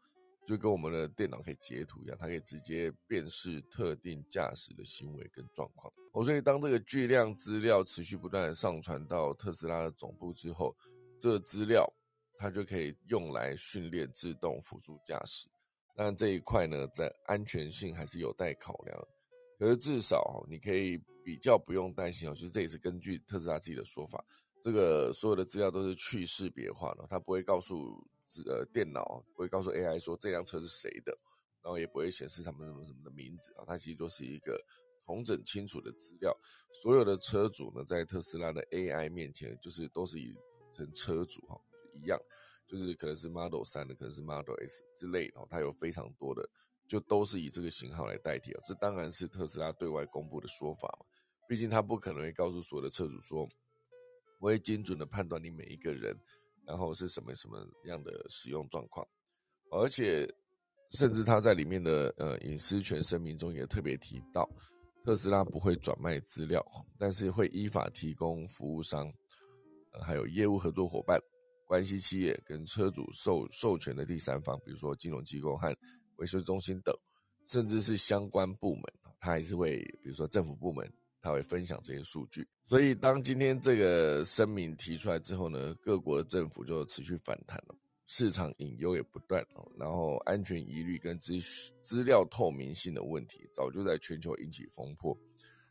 [0.49, 5.93] 就跟我们的电脑可以截图一样，它可以直接辨识特定驾驶的行为跟状况。
[6.13, 10.75] 哦，所以当这个巨量资料持续不断的上传到特斯拉的总部之后，
[11.19, 11.91] 这个资料。
[12.41, 15.49] 它就可以用来训练自动辅助驾驶，
[15.93, 19.07] 那这一块呢，在安全性还是有待考量。
[19.57, 24.23] 可是至少你可以比较不用担心哦，其实这也是根据特斯拉自己的说法，
[24.61, 28.07] 这个所有的资料都是去识别化的，它不会告诉
[28.47, 31.17] 呃电脑，不会告诉 AI 说这辆车是谁的，
[31.63, 34.59] 然后也不会显示他们什么什么的名字啊，它其实就是一个
[35.05, 36.35] 同整清楚的资料。
[36.71, 40.35] 所有的车主呢，在特斯拉的 AI 面前，就是都是以
[40.73, 41.59] 成车主哈。
[42.01, 42.17] 一样，
[42.67, 46.47] 就是可能是 Model 三的，可能是 Model S 之类的哦，它有非常多的，
[46.87, 48.61] 就都是以这个型号来代替啊。
[48.63, 51.05] 这当然是特斯拉对外公布的说法嘛，
[51.47, 53.49] 毕竟它不可能会告诉所有的车主说，
[54.39, 56.15] 我会精准的判断你每一个人，
[56.69, 59.03] 然后是什么什么样的使用状况，
[59.71, 60.31] 而且
[60.91, 64.47] 甚至他在里面的呃隐私权声明中也特别提到，
[65.03, 66.63] 特斯拉不会转卖资料，
[66.95, 69.11] 但是会依法提供服务商，
[70.05, 71.19] 还有业务合作伙伴。
[71.65, 75.75] 关系企业跟车主授授权的第三方，比如说金融机构和
[76.17, 76.95] 维修中心等，
[77.47, 78.83] 甚至是相关部门，
[79.19, 80.87] 他还是会，比如说政府部门，
[81.21, 82.47] 他会分享这些数据。
[82.65, 89.71] 所以，当今天这个声明提出来之后呢，各国的政府就持续反弹了，市场隐忧也不断哦。
[89.77, 91.39] 然后，安全疑虑跟资
[91.81, 95.17] 资料透明性的问题，早就在全球引起风波。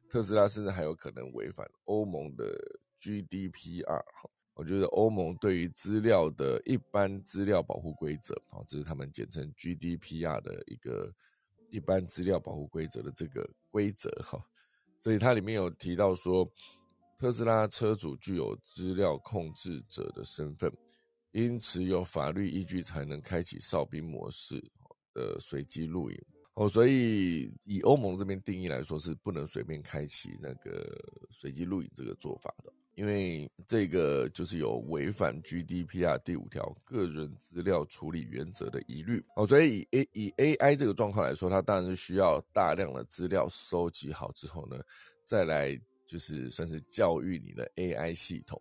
[0.09, 2.59] 特斯拉甚至还有可能违反欧盟的
[2.99, 4.31] GDPR 哈。
[4.55, 11.15] 我觉得欧盟对于资料的一般资料保护规则，啊，这是他们简称 GDPR 的一个
[11.71, 14.45] 一般资料保护规则的这个规则，哈，
[15.01, 16.51] 所以它里面有提到说，
[17.19, 20.73] 特斯拉车主具有资料控制者的身份，
[21.33, 24.63] 因此有法律依据才能开启哨兵模式
[25.15, 30.87] 的随机录影，哦，所以以欧盟这边定义来说，是不能随便开启那个
[31.31, 32.73] 随机录影这个做法的。
[32.99, 44.77] 因为这个就是有违反 GDPR 第五条个人资料处理原则的疑虑哦，所以以 A 以 AI 这个状况来说，它当然是需要大量的资料收集好之后呢，
[45.23, 48.61] 再来就是算是教育你的 AI 系统。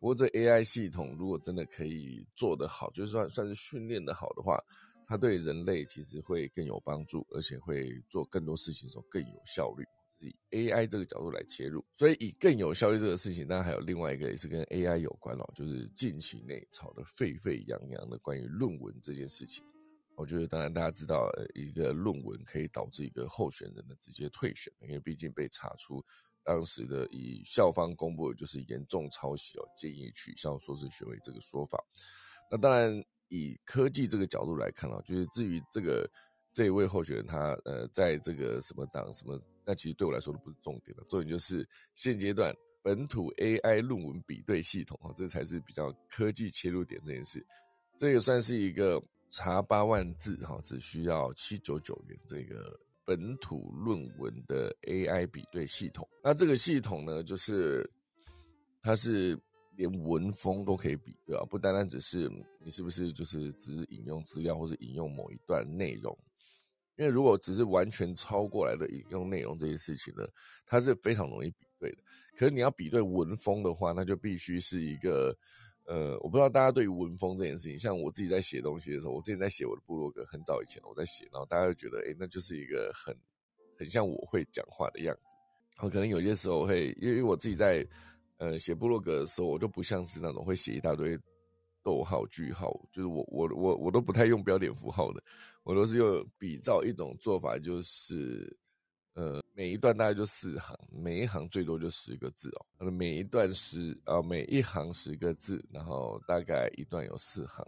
[0.00, 4.60] 不过这 AI 系统如果真的可以做得好，就算算是训练的好的话，
[5.06, 9.84] 它对人类其实会更有帮助，而且会做更多事情的时候更有效率。
[10.18, 19.64] 以 AI 这个角度来切入，所以以更有效率这个事情，当然还有另外一个也是跟 AI 有关哦，就是近期内炒得沸沸扬扬的关于论文这件事情。
[20.16, 26.02] 我觉得当然大家知道，一个论文可以导致一个候选人的直接退选，因为毕竟被查出
[26.42, 31.78] 当时的以校方公布的就是严重抄袭哦，建议取消硕士学位这个说法。
[32.50, 36.10] 那当然以科技这个角度来看啊，就是至于这个
[36.56, 39.38] 这一位候选人他呃在这个什么党什么。
[39.62, 47.44] 那其实对我来说都不是重点了，重点就是现阶段本土 AI 论文比对系统啊，这才是比较科技切入点这件事。
[47.98, 56.08] 这个算是一个查八万字哈，只需要七九九元这个本土论文的 AI 比对系统。
[56.24, 57.86] 那这个系统呢，就是
[58.80, 59.38] 它是
[59.74, 62.30] 连文风都可以比对啊，不单单只是
[62.64, 66.16] 你是不是就是只是引用资料或者引用某一段内容。
[66.96, 70.26] 因为如果只是完全抄过来的引用内容这件事情呢，
[70.66, 71.98] 它是非常容易比对的。
[72.36, 75.36] 可是你要比对文风的话，那就必须是一个，
[75.84, 83.16] 呃，我不知道大家对于文风这件事情，像我自己在写东西的时候，我之前在写我的部落格，很早以前我在写，然后大家就觉得，哎，那就是一个很
[83.78, 85.34] 很像我会讲话的样子。
[85.76, 87.86] 然后可能有些时候会，因为我自己在
[88.38, 91.18] 呃写部落格的时候，我就不像是那种会写一大堆。
[91.86, 95.22] 逗号、句号，就是我、我、我、我都不太用标点符号的，
[95.62, 98.58] 我都是用比照一种做法，就是
[99.14, 102.90] 呃，每一段大概就四行，每一行最多就十个字哦。
[102.90, 107.64] 每一段十啊，每一行十个字，然后大概一段有四行，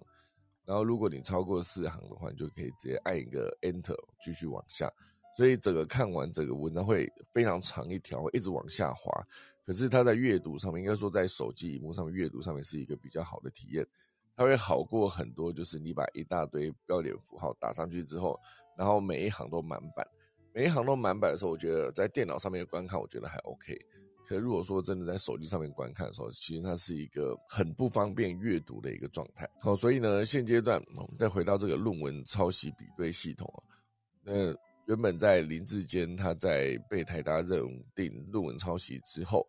[0.64, 4.92] 然后如果你超过四行的话，你就可以直接按一个 Enter 继续往下。
[5.36, 9.24] 所以整个看完整个文章会非常长一条，会一直往下滑。
[9.64, 13.86] 可是它在阅读上面，应该说在手机荧幕上面阅读上面是一个比较好的体验。
[14.38, 18.38] 它会好过很多，就是你把一大堆标点符号打上去之后，
[18.76, 20.06] 然后每一行都满版，
[20.54, 23.76] 每一行都满版的时候，我觉得在电脑上面观看，我觉得还 OK。
[24.28, 29.44] 可如果说真的在手机上面观看的时候，其实它是一个很不方便阅读的一个状态。
[29.60, 33.58] 好，所以呢，现阶段我们再回到这个论文抄袭比对系统啊，
[34.22, 34.54] 那
[34.86, 37.60] 原本在林志坚他在被台大认
[37.92, 39.44] 定论文抄袭之后，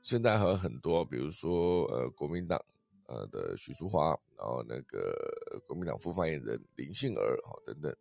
[0.00, 2.58] 现在还有很多，比如说呃国民党。
[3.10, 7.92] 呃的许淑华，然后那个国民党副发言人林杏儿，哈等等，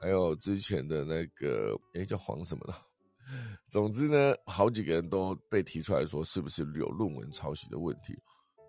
[0.00, 2.74] 还有之前的那个诶叫黄什么的，
[3.70, 8.18] 总之呢，好几个人都被提出来说是不是有论文抄袭的问题，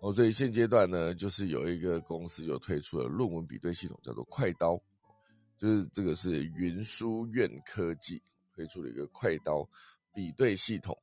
[0.00, 4.80] 哦，所以现阶段呢，就是有一个公司就推出了论文比对系统，叫做快刀，
[5.58, 8.22] 就是这个是云书院科技
[8.54, 9.68] 推出了一个快刀
[10.14, 10.96] 比对系统，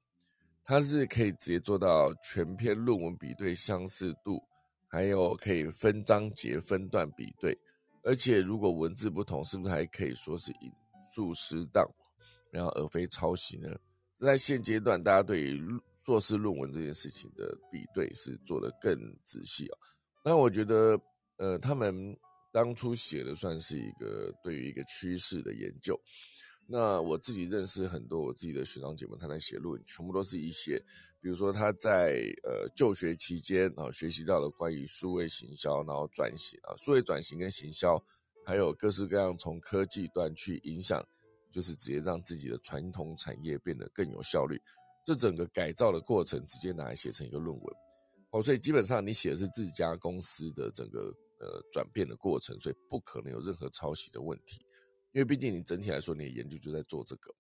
[0.64, 4.42] 它是可以直接做到全篇论文比对相似度。
[4.96, 7.60] 还有可以分章节、分段比对，
[8.02, 10.72] 而且如果文字不同，是不是还可以说是引
[11.14, 11.86] 述适当，
[12.50, 13.78] 然后而非抄袭呢？
[14.14, 15.62] 在现阶段，大家对于
[16.06, 19.78] 硕士论文这件事情的比对是做的更仔细啊。
[20.24, 20.98] 但我觉得，
[21.40, 22.18] 呃，他们
[22.54, 26.00] 当初写的算是一个对于一个趋势的研究。
[26.68, 30.82] 那我自己认识很多我自己的学长姐们，他在写论文，全部都是一些。
[31.26, 38.00] 比如说他在呃就学期间啊学习到了关于数位行销，然后转型啊数位转型跟行销，
[38.46, 41.04] 还有各式各样从科技端去影响，
[41.52, 44.62] 就是直接让自己的传统产业变得更有效率。
[45.04, 47.76] 这整个改造的过程直接拿来写成一个论文
[48.30, 54.64] 哦，所以基本上你写的是自家公司的整个呃转变的过程，所以不可能有任何抄袭的问题，
[55.12, 57.34] 因为毕竟你整体来说你的研究就在做这个。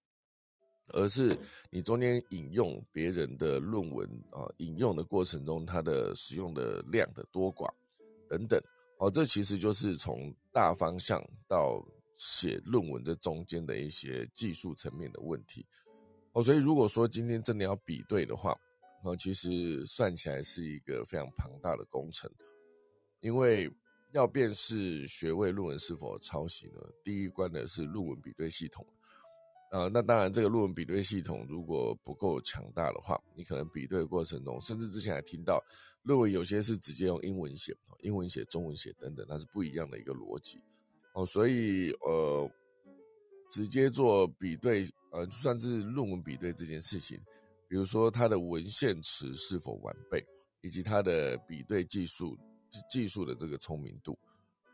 [0.89, 1.37] 而是
[1.69, 7.67] 你中间引用别人的论文啊，引用的过程中，它的使用的量的多寡
[8.29, 8.61] 等等，
[8.99, 15.65] 哦，这其实就是从大方向到写论文这中间的一些技术层面的问题，
[16.33, 18.57] 哦，所以如果说今天真的要比对的话，
[19.03, 22.31] 哦，其实算起来是一个非常庞大的工程，
[23.19, 23.69] 因为
[24.13, 28.85] 要辨识学位论文是否抄袭呢，第一关的是论文比对系统。
[29.75, 35.61] 啊，那当然，这个论文比对系统如果不够强大的话，你可能比对过程中，甚至之前还听到
[36.03, 40.63] 论文有些是直接用英文写，英文写、中文写等等，那是不一样的一个逻辑
[41.13, 41.25] 哦。
[41.25, 42.49] 所以呃，
[43.49, 47.19] 直接做比对，呃，就算是论文比对这件事情，
[47.67, 50.25] 比如说它的文献池是否完备，
[50.61, 52.37] 以及它的比对技术
[52.89, 54.17] 技术的这个聪明度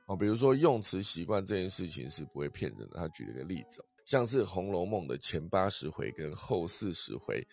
[0.05, 2.97] 哦，比如说用词习惯这件事情是不会骗人的。
[2.97, 3.83] 他举了个例子。
[4.05, 7.45] 像是《红楼梦》的前八十回跟后四十回，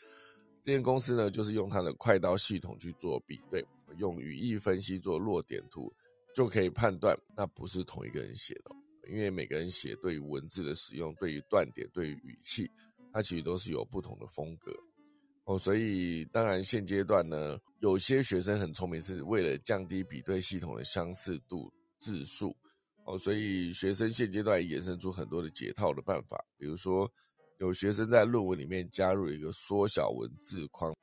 [0.63, 3.65] 这间公司呢，就是用它的快刀系统去做比对，
[3.99, 5.93] 用语义分析做落点图，
[6.35, 8.71] 就可以判断那不是同一个人写的。
[9.11, 12.71] 因为每个人写对于文字的使用、对于断点、对于语气，
[13.11, 14.71] 它其实都是有不同的风格
[15.45, 15.59] 哦。
[15.59, 22.55] 所以当然现阶段呢，有些学生很聪明，是为了降低比对系统的相似度字数
[23.09, 23.19] 哦。
[23.19, 27.11] 所以学生现阶段衍生出很多的解套的办法，比如说
[27.59, 30.95] 有学生在论文里面加入一个缩小文字框，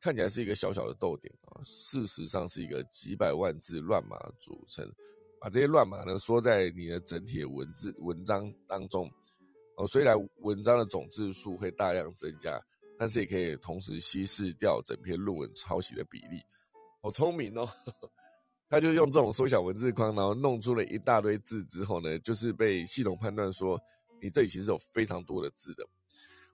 [0.00, 4.90] 看起来是一个小小的逗点啊，事实上是一个几百万字乱码组成。
[5.40, 9.08] 把这些乱码呢缩在你的整体的文字文章当中
[9.76, 12.60] 哦，虽然文章的总字数会大量增加，
[12.98, 16.42] 但是也可以同时稀释掉整篇论文抄袭的比例。
[17.00, 17.68] 好聪明哦！
[18.68, 23.80] 他就用这种缩小文字框，然后弄出了一大堆字之后呢，就是被系统判断说
[24.20, 25.86] 你这里其实有非常多的字的。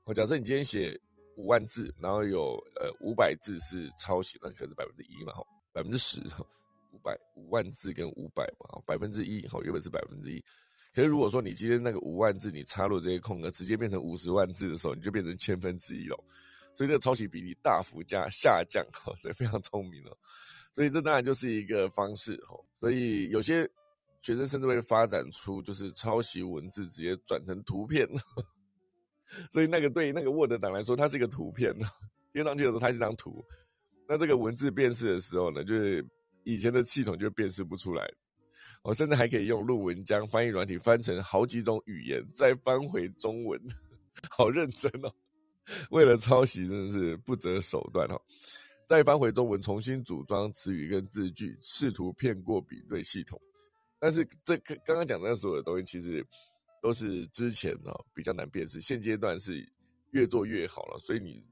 [0.05, 0.99] 我假设你今天写
[1.37, 6.21] 五万字，然后有呃五百字是抄袭，那可是百分之一嘛，哈，百分之十。
[6.93, 10.41] 五百五万字跟五百嘛，百分之一，好，原本是百分之一。
[10.95, 16.17] 可是如果说你今天那个五万字，你插入这些空格，直接变成五十万字的时候，你就变成千分之一了。
[16.73, 20.17] 所以这个抄袭比例大幅加下降，哈，所以非常聪明了。
[20.75, 22.37] 所以这当然就是一个方式，
[22.81, 23.63] 所以有些
[24.21, 28.09] 学生甚至会发展出，就是抄袭文字直接转成图片。
[29.53, 31.73] 所以那个对那个 Word 档来说，它是一个图片，
[32.35, 33.45] 贴上去的时候它是一张图。
[34.09, 36.05] 那这个文字辨识的时候呢，就是。
[36.47, 38.07] 以前的系统就辨识不出来，
[38.83, 43.59] 我甚至还可以用论文将翻译软体翻成好几种语言，再翻回中文，
[44.29, 45.11] 好认真哦！
[45.89, 48.21] 为了抄袭，真的是不择手段哦。
[48.87, 53.41] 再翻回中文，重新组装词语跟字句，试图骗过比对系统。
[53.99, 56.27] 但是这刚刚讲的所有的东西，其实
[56.83, 59.67] 都是之前哦比较难辨识，现阶段是
[60.11, 60.99] 越做越好了。
[60.99, 61.45] 所以你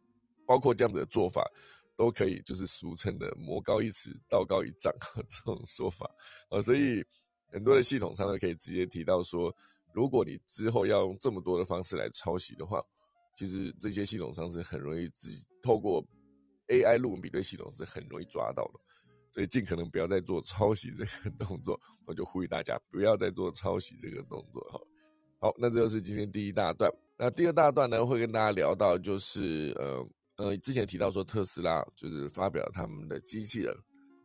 [0.46, 1.42] 包括这样子的做法。
[1.94, 4.90] 都可以，就是俗称的“魔高一尺，道高一丈”
[5.28, 6.10] 这种说法
[6.48, 7.04] 啊，所以
[7.52, 9.54] 很多的系统上呢，可以直接提到说，
[9.92, 12.82] 如果你之后要用这么多的方式来抄袭的话，
[13.36, 15.28] 其实这些系统上是很容易只
[15.62, 16.02] 透过
[16.68, 18.80] AI 论文比对系统是很容易抓到的，
[19.30, 24.80] 所以尽可能不要再做抄袭这个动作，我就呼吁大家不要再做抄袭这个动作哈。
[25.40, 30.08] 好，那这就是今天第一大段，那第二大段呢，会跟大家聊到就是呃。
[30.36, 33.76] 呃，之前提到说特斯拉就是发表他们的机器人，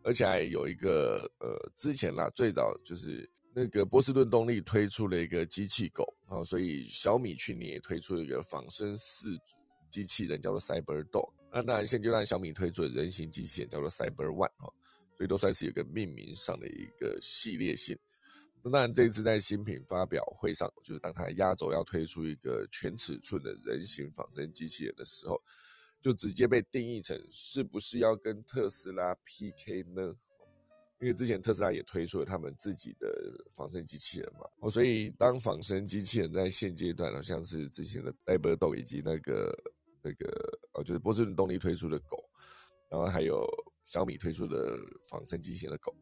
[0.04, 9.58] 而且还有一个呃，之前啦，最早就是那个波士顿动力推出了一个机器狗啊，所以小米去年也推出了一个仿生四组
[9.92, 11.30] 机器人，叫做 Cyber Dog。
[11.58, 14.72] 那当然现阶段小米推出的人形机器人叫做 Cyber One 哈，
[15.16, 17.98] 所以都算是有个命名上的一个系列性。
[18.64, 25.42] 那当然这一次在新品发表会上，就是当它压轴要推出一个全尺寸的人形仿生机器人的时候。
[26.00, 30.16] 就直接被定义成是不是要跟特斯拉 PK 呢？
[31.02, 33.10] 因为之前特斯拉也推出了他们自己的
[33.52, 39.52] 仿生机器人嘛，哦，所以当仿生机器人在现阶段，好像是之前的 Cyber 以及那个
[40.08, 42.24] 那个呃，就是波士顿动力推出的狗，
[42.90, 43.46] 然后还有
[43.86, 44.78] 小米推出的
[45.10, 45.94] 仿生机器人的狗。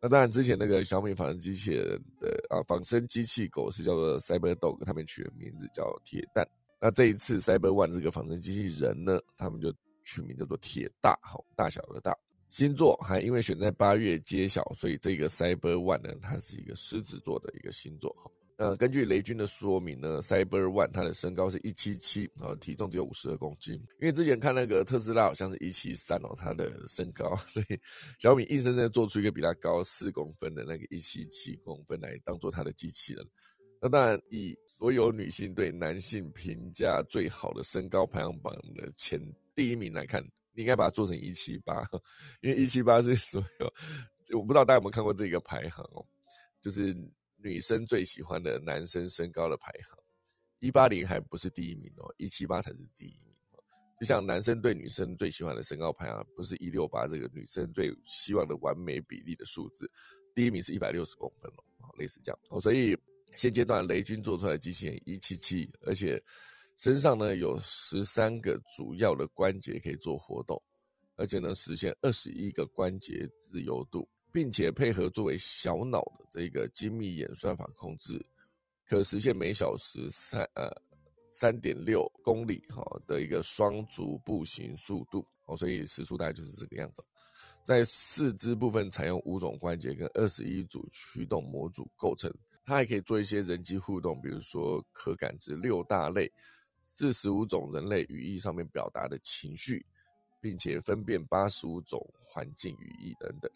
[0.00, 6.46] 那当然之前那个小米仿生机器人的啊仿生机器狗是叫做 Cyber Dog，他们取的名字叫铁蛋。
[6.80, 12.16] 那这一次 Cyber One 这个仿生机器人呢，他们就取名叫做铁大，好大小的大。
[12.48, 18.14] 星座还因为选在八月揭晓，所以这个 Cyber One 呢，它是一个狮子座的一个星座。
[18.22, 23.72] 好呃，根据雷军的说明呢，Cyber One 它的身高是一七七，啊，体重只有五十二公斤。
[23.98, 27.80] 因为之前看那个特斯拉好像是一七三哦，它的身高， 所以
[28.18, 33.26] 小米硬生生做出一个比它高四公分的那个一七七公分来当做它的机器人。
[33.80, 39.18] 那当然，以所有女性对男性评价最好的身高排行榜的前
[39.54, 41.82] 第一名来看，你应该把它做成一七八，
[42.42, 46.04] 因为一七八是所有，我不知道大家有没有看过这个排行哦，
[46.60, 46.94] 就是
[47.42, 49.98] 女生最喜欢的男生身高的排行，
[50.58, 53.34] 一八零还不是第一名哦，一七八才是第一名。
[53.98, 59.90] 就像男生对女生最喜欢的身高排行，不是一六八这个女生最希望的完美比例的数字，
[60.34, 62.96] 第一名是一百六十公分哦，类似这样哦，所以。
[63.36, 66.20] 现阶段雷军做出来的机器人一七七，而且
[66.76, 70.60] 身上呢有十三个主要的关节可以做活动，
[71.14, 78.24] 而且能实现二十一个关节自由度，并且配合作为小脑的这个精密演算法控制，
[78.86, 80.70] 可实现每小时三呃
[81.28, 87.04] 三点六公里哈的一个双足步行速度哦，所以时速大概就是这个样子。
[87.62, 92.32] 在四肢部分采用五种关节跟二十一组驱动模组构成。
[92.62, 96.30] 它还可以做一些人机互动，比如说可感知六大类
[96.86, 99.84] 四十五种人类语义上面表达的情绪，
[100.40, 103.50] 并且分辨八十五种环境语义等等。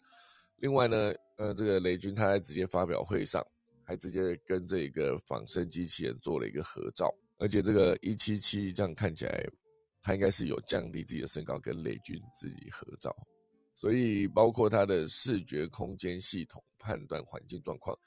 [0.57, 3.45] 另外呢，呃，这个雷军他在直接发表会上，
[3.83, 9.45] 还直接跟这个仿生机器人做了一个合照，而且这个一七七这样看起来，
[10.01, 13.15] 他应该是有降低自己的身高跟雷军自己合照，
[13.73, 17.97] 所以包括他的视觉空间系统判断环境状况，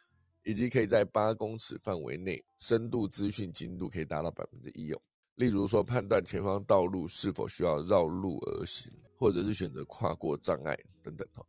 [0.43, 5.01] 以及可以在八公尺范围内深度资讯精度可以达到百分之一哦。
[5.35, 11.45] 例如说判断前方道路是否需要绕路而行，或者是选择跨过障碍等等哈。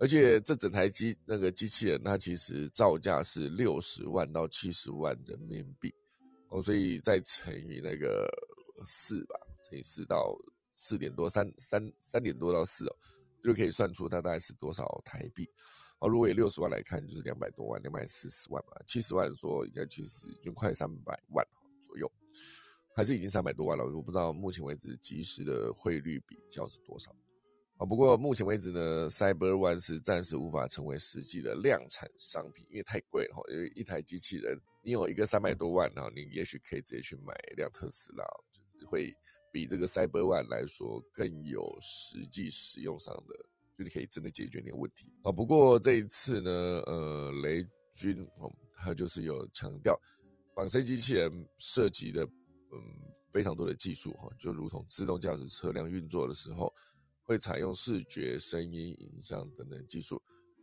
[0.00, 5.94] 而且这整台机那个机器人，它其实造价是六十万到七十万人民币
[6.48, 8.26] 哦，所以再乘以那个
[8.86, 10.34] 四吧，乘以四到
[10.72, 12.96] 四点多，三三三点多到四哦，
[13.40, 15.46] 就可以算出它大概是多少台币
[15.98, 16.08] 哦。
[16.08, 18.80] 如果以六十万来看，就是两百多万，两百四十万吧。
[18.86, 21.46] 七十万说应该其实已经快三百万
[21.82, 22.10] 左右，
[22.96, 23.84] 还是已经三百多万了。
[23.84, 27.14] 我不知道目前为止即时的汇率比较是多少。
[27.80, 33.42] 啊，不过目前为止呢，Cyber One 是暂时无法成为实际的量产商品，因为太贵了哈。
[33.50, 39.10] 因为一台机器人，你有一个三百多万，然后你也许可以直接去买一辆特斯拉，就是会
[39.50, 43.34] 比这个 Cyber One 来说更有实际使用上的，
[43.78, 45.32] 就是可以真的解决你的问题啊。
[45.32, 46.50] 不过这一次呢，
[46.84, 49.98] 呃，雷军哦，他就是有强调，
[50.54, 52.78] 仿生机器人涉及的嗯
[53.32, 56.70] 非常多的技术哈，就如同自动驾驶车辆运作的时候。
[57.30, 60.20] 会采用视觉、声音、影像等等技术，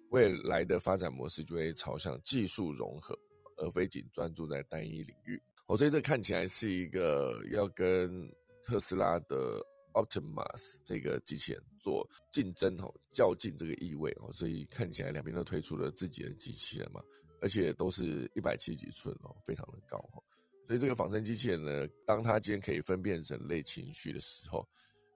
[0.10, 3.18] 未来的发展模式就会朝向技术融合，
[3.56, 5.42] 而非仅专注在单一领域。
[5.68, 8.30] 哦，所以这看起来是一个要跟
[8.62, 14.30] 特斯拉的 Optimus 这个机器人做竞争哦，较劲这个意味哦。
[14.34, 17.02] 所以看起来两边都推出了自己的机器人嘛，
[17.40, 20.22] 而且都是一百七几寸哦，非常的高哦。
[20.68, 24.68] 所以这个仿生机器人呢，当它今天可以分辨人类情绪的时候，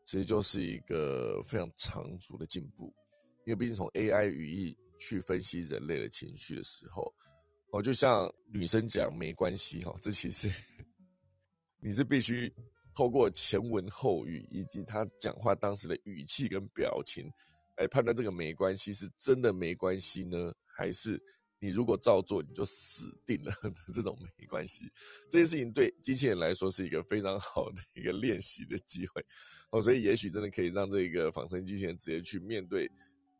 [0.05, 2.93] 其实就是一个非常长足的进步，
[3.45, 7.13] 因为毕竟从 AI 语义去分析人类的情绪的时候，
[7.71, 10.49] 哦，就像女生讲没关系哈，这其实
[11.79, 12.53] 你是必须
[12.93, 17.29] 透过前文后语以及他讲话当时的语气跟表情
[17.77, 21.21] 来判断这个没关系是真的没关系呢，还是？
[21.63, 23.53] 你如果照做，你就死定了。
[23.93, 24.91] 这种没关系，
[25.29, 29.23] 这件事情对机器人来说是一个非常好的一个练习的机会
[29.69, 29.79] 哦。
[29.79, 32.89] 所以也许真的可以让这个仿生机器人直接去面对，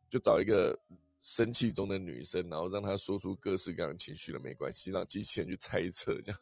[0.08, 0.78] 就找一个
[1.20, 6.40] 生气中的女生，然后让她说出各式各样的情绪了，没关系，让机器人去猜测，这样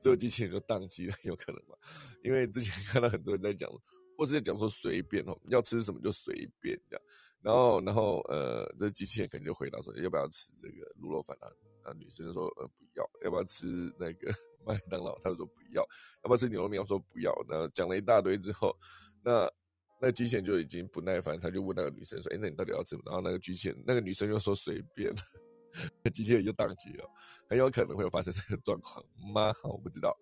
[0.00, 1.76] 最后机器人就宕机了，有可能吗？
[2.24, 3.70] 因为之前看到很多人在讲，
[4.16, 7.04] 或是在讲说随便哦，要吃什么就随便这样。
[7.42, 11.50] 然后，然后，呃，这机器人肯定就回答说，要不要吃这个卤肉饭啊？
[11.84, 13.10] 那女生就说，呃，不要。
[13.24, 13.66] 要不要吃
[13.98, 14.32] 那个
[14.64, 15.18] 麦当劳？
[15.18, 15.82] 他就说不要。
[16.22, 16.80] 要不要吃牛肉面？
[16.80, 17.34] 我说不要。
[17.48, 18.76] 然后讲了一大堆之后，
[19.24, 19.50] 那
[20.00, 23.02] 那机器人就已经不耐烦，他就问那个女生说，哎，那你到底要吃什么？
[23.06, 25.12] 然后那个机器人，那个女生就说随便。
[26.12, 27.10] 机器人就宕机了，
[27.48, 29.52] 很有可能会有发生这个状况吗？
[29.64, 30.14] 我不知道。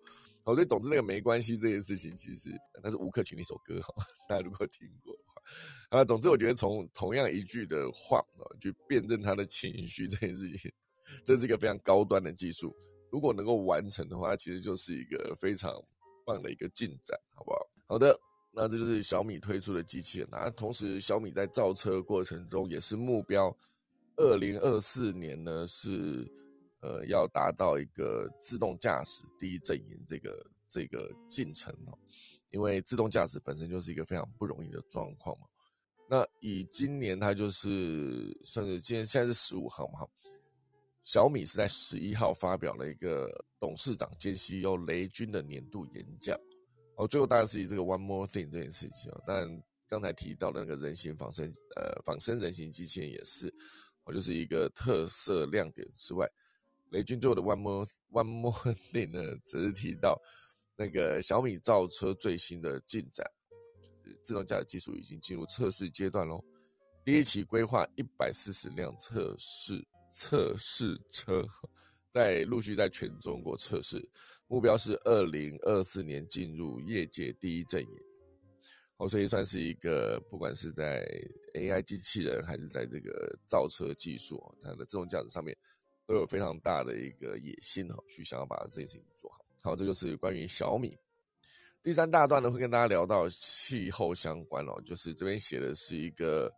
[0.43, 2.49] 好，所以总之那个没关系这件事情，其实
[2.81, 3.93] 那是吴克群的一首歌哈，
[4.29, 5.13] 大家如果听过。
[5.89, 10.71] 啊，总之我觉得从同样一句的话啊，去辨认他的情绪 这件事情，
[11.25, 12.75] 这是一个非常高端的技术。
[13.11, 15.73] 如果能够完成的话，其实就是一个非常
[16.25, 17.59] 棒的一个进展，好不好？
[17.87, 18.17] 好的，
[18.53, 20.49] 那这就是小米推出的机器人啊。
[20.49, 23.53] 同时，小米在造车过程中也是目标，
[24.15, 26.25] 二零二四年呢是
[26.79, 31.99] 呃要达到一个自动驾驶第一阵营这个这个进程哦。
[32.51, 35.47] 因为自动驾驶本身就是一个非常不容易的状况嘛。
[36.09, 40.09] 那以今年它就是算是今天现在是十五号嘛哈，
[41.05, 46.37] 小米是在十一号发表了一个董事长兼 CEO 雷军的年度演讲，
[46.97, 49.21] 哦，最后当然是以这个 One More Thing 这件事情啊。
[49.25, 53.47] 但刚才提到的那个人形仿生呃仿生人形机器人也是，
[54.03, 56.29] 哦，就是一个特色亮点之外，
[56.89, 60.21] 雷军最后的 One More One More Thing 呢，只是提到。
[60.81, 63.23] 那个小米造车最新的进展，
[64.03, 66.43] 就是自动驾驶技术已经进入测试阶段喽。
[67.03, 71.45] 第一期规划一百四十辆测试测试车，
[72.09, 74.03] 在陆续在全中国测试，
[74.47, 77.95] 目标是二零二四年进入业界第一阵营。
[78.97, 81.07] 哦，所以算是一个，不管是在
[81.53, 85.55] AI 机器人还是在这个造车技术，它的自动驾驶上面，
[86.07, 89.40] 都有非常大的一个野心哈，去想要把这件事情做好。
[89.61, 90.97] 好，这就是关于小米。
[91.83, 96.51] 第三大段呢，会跟大家聊到气候相关哦，就是这边写的是一个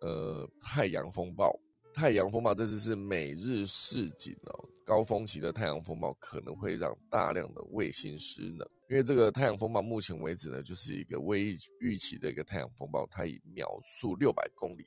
[0.00, 1.56] 呃太阳风暴
[1.94, 14.86] 太阳风暴这次是每日市井哦，高峰期的太阳风暴可能会让大量的卫星失能，因为这个太阳风暴目前为止呢，就是一个未预期的一个太阳风暴，它以秒速六百公里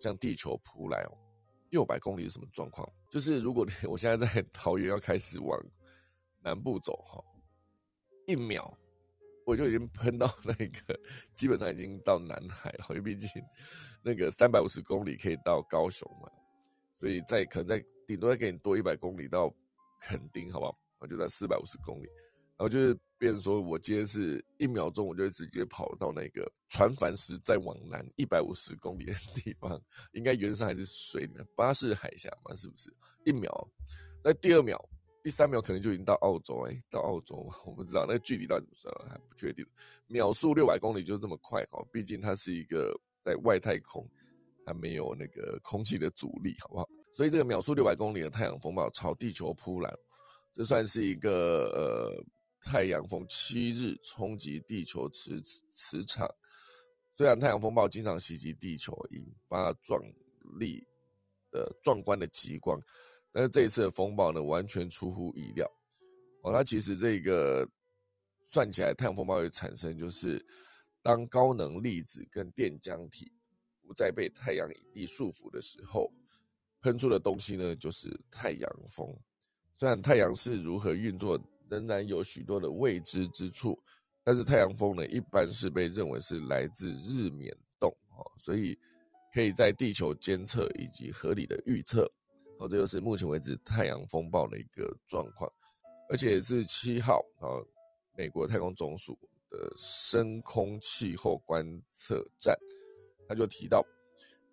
[0.00, 1.18] 向地球扑来哦。
[1.70, 2.88] 六百公里是什么状况？
[3.10, 5.56] 就是如果我现在在桃园要开始往
[6.42, 7.22] 南部走哈，
[8.26, 8.76] 一秒
[9.46, 11.00] 我就已经喷到那个，
[11.36, 13.28] 基本上已经到南海了，因为毕竟。
[14.02, 16.30] 那个三百五十公里可以到高雄嘛，
[16.94, 19.54] 所以再可能再顶多再给你多一百公里到
[20.00, 20.74] 垦丁，好不好？
[21.00, 22.06] 我就在四百五十公里，
[22.56, 29.78] 然后就是变成说我今天是一秒钟，我就直接跑到那个船帆时再往南一百五十公里的地方，
[30.12, 32.90] 应该原上还是水里面巴士海峡嘛，是不是？
[33.26, 33.68] 一秒，
[34.24, 34.82] 在第二秒、
[35.22, 39.66] 第三秒可能就已经到澳洲，哎，到澳洲 我不知道那个距离到底怎么算，还不确定。
[40.06, 42.92] 秒速六百公里就这么快哈，毕竟它是一个。
[43.22, 44.08] 在外太空，
[44.64, 46.88] 它没有那个空气的阻力，好不好？
[47.12, 49.94] 所以这个秒速六百公里的太阳风暴朝地球扑来，
[50.54, 52.24] 这算是一个呃
[52.62, 55.38] 太阳风七日冲击地球磁
[55.70, 56.26] 磁场。
[57.12, 60.00] 虽然太阳风暴经常袭击地球，引发壮
[60.58, 60.82] 丽
[61.50, 62.80] 的壮观的极光，
[63.32, 65.70] 但是这一次的风暴呢，完全出乎意料。
[66.42, 67.68] 哦，它其实这个
[68.50, 70.44] 算起来，太阳风暴会产生就是。
[71.02, 73.32] 当高能粒子跟电浆体
[73.86, 76.12] 不再被太阳引力束缚的时候，
[76.82, 79.08] 喷出的东西呢，就是太阳风。
[79.78, 83.82] 虽然太阳是如何运作，仍然有许多的未知之处，
[84.22, 88.78] 但是太阳风呢，一般是被认为是来自日冕洞哦，所以
[89.32, 92.06] 可以在地球监测以及合理的预测。
[92.60, 95.50] 哦，这就是目前为止太阳风暴的一个状况，
[96.08, 97.58] 而且是七号啊，
[98.16, 99.18] 美国太空总署。
[99.52, 102.56] 的深空气候观测站，
[103.28, 103.84] 他就提到，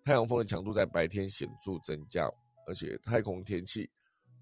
[0.04, 2.28] 太阳风的强度在白天显著增加，
[2.66, 3.88] 而且太空天气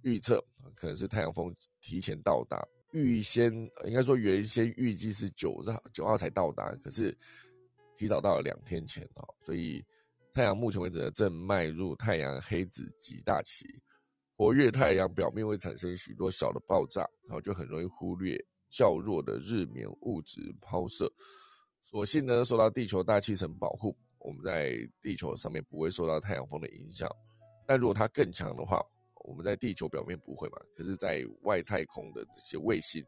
[0.01, 0.43] 预测
[0.75, 3.53] 可能是太阳风提前到达，预先
[3.85, 7.15] 应该说原先预计是九号九号才到达，可是
[7.95, 9.85] 提早到了两天前哦，所以
[10.37, 13.65] 太阳目前为止正迈入太阳黑子极大期，
[14.37, 18.37] 活跃太阳表面会产生许多小的爆炸，然后就很容易忽略。
[18.69, 21.11] 较弱的日冕物质抛射，
[21.81, 27.11] 所幸呢受到地球大气层保护，我们在地球上面不会受到太阳风的影响。
[27.67, 28.79] 但如果它更强的话，
[29.25, 30.59] 我们在地球表面不会嘛？
[30.77, 33.03] 可是，在外太空的这些卫星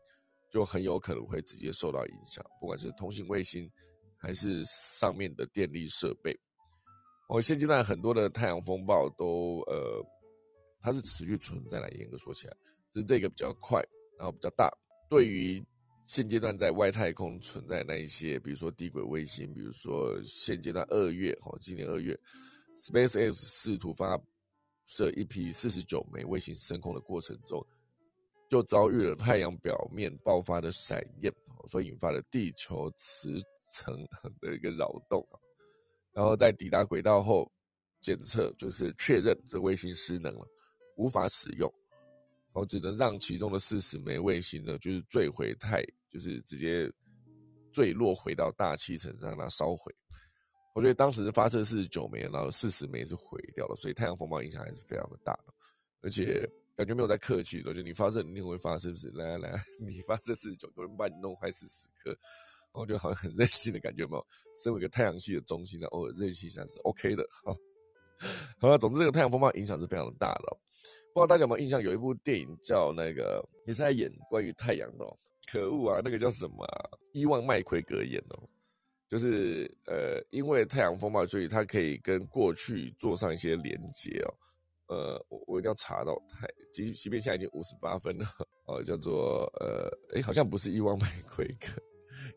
[0.51, 3.71] 就很有可能会直接受到影响，不管是通信卫星
[4.17, 6.35] 还是上面的电力设备。
[7.29, 10.05] 哦，现阶段很多的太阳风暴都呃，
[10.81, 12.57] 它是持续存在的，严格说起来，
[12.91, 13.83] 只是这个比较快，
[14.19, 14.71] 然后比较大。
[15.11, 15.63] 对于
[16.07, 22.19] 现阶段在外太空存在那一些，比如说低轨卫星，比如说现阶段二月，哈，今年二月
[22.75, 24.19] ，SpaceX 试图发
[24.87, 27.63] 射一批四十九枚卫星升空的过程中，
[28.49, 31.31] 就遭遇了太阳表面爆发的闪焰，
[31.69, 33.37] 所引发了地球磁
[33.71, 33.95] 层
[34.41, 35.23] 的一个扰动，
[36.19, 37.49] 然后在抵达轨道后
[38.01, 40.45] 检测，就是确认这卫星失能了，
[40.97, 41.73] 无法使用。
[42.55, 46.93] 我只能让其中的四十枚卫星呢，就是坠回太，就是直接
[47.71, 49.95] 坠落回到大气层，让它烧毁。
[50.75, 55.39] 我觉得当时发射四十九枚，然后四十枚是毁掉了，所以太阳风暴影响还是非常的大，
[56.03, 56.45] 而且
[56.75, 59.09] 感觉没有在客气的，就你发射你会发，是不是？
[59.11, 62.13] 来来来， 你发射四十九，有人把你弄坏四十颗，
[62.73, 64.27] 我觉得好像很任性的感觉，有没有？
[64.63, 67.57] 身为一个太阳系的中心呢，偶尔任性一下是 OK 的哈。
[68.61, 70.57] 好了，总之这个太阳风暴影响是非常大的。
[71.13, 75.05] 不知道大家有没有印象，有一部电影叫那个，也是在演关于太阳的。
[75.51, 76.67] 可恶啊，那个叫什么？
[77.13, 78.39] 伊万麦奎格演的，
[79.09, 84.35] 就是呃，因为太阳风暴，所以他可以跟过去做上一些连接哦。
[84.89, 88.27] 呃，我我一定要查到太，即即便现在已经五十八分了
[88.67, 91.83] 哦，叫做呃，哎，好像不是伊万麦奎格，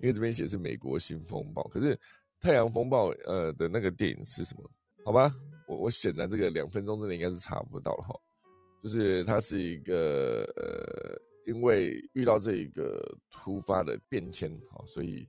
[0.02, 1.98] 因为这边写是美国新风暴，可是
[2.40, 4.70] 太阳风暴呃的那个电影是什么？
[5.06, 5.34] 好吧，
[5.68, 8.20] 我我显然这个两分钟之内应该是查不到了哈。
[8.84, 13.00] 就是它是一个呃，因为遇到这一个
[13.30, 15.28] 突发的变迁，哈，所以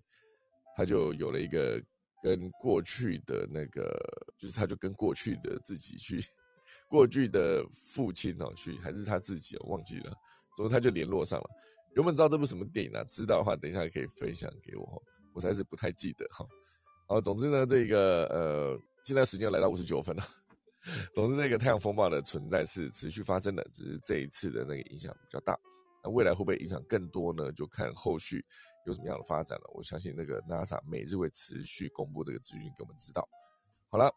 [0.74, 1.78] 他就有了一个
[2.22, 3.94] 跟过去的那个，
[4.38, 6.24] 就是他就跟过去的自己去，
[6.88, 10.16] 过去的父亲哦去，还是他自己忘记了，
[10.56, 11.50] 总之他就联络上了。
[11.94, 13.04] 有没知道这部什么电影啊？
[13.04, 15.02] 知道的话，等一下可以分享给我，
[15.34, 16.46] 我实在是不太记得哈。
[17.06, 20.22] 好，总之呢，这个呃，现在时间来到五十九分了。
[21.14, 25.58] 总之，这个太阳风暴的存在是持续发生的，只是这一次的那个影响比较大。
[26.02, 27.52] 那未来会不会影响更多呢？
[27.52, 28.44] 就看后续
[28.86, 29.70] 有什么样的发展了。
[29.74, 33.28] 我相信那个 NASA 每日会持续公布这个资讯给我们知道。
[33.90, 34.10] 好了，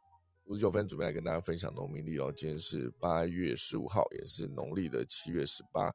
[0.46, 2.34] 五十九分准备来跟大家分享农民历哦。
[2.36, 5.94] 今天是八月十五号，也是农历的七月十八。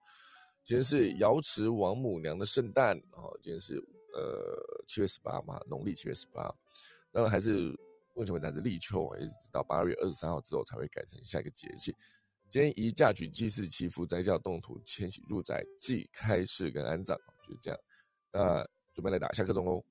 [0.62, 3.36] 今天是瑶池王母娘的圣诞哦。
[3.42, 3.76] 今天是
[4.12, 6.42] 呃七月十八嘛，农历七月十八。
[7.10, 7.76] 当然还是
[8.14, 11.94] 目前为止还是立秋，一直到八月二十三号之后才会改成下一个节气。
[12.48, 17.80] 今天宜嫁娶、祭祀、祈福、摘教、动土、迁徙、入宅、祭开市跟安葬，就是这样。
[18.32, 19.84] 那准备来打下课钟喽。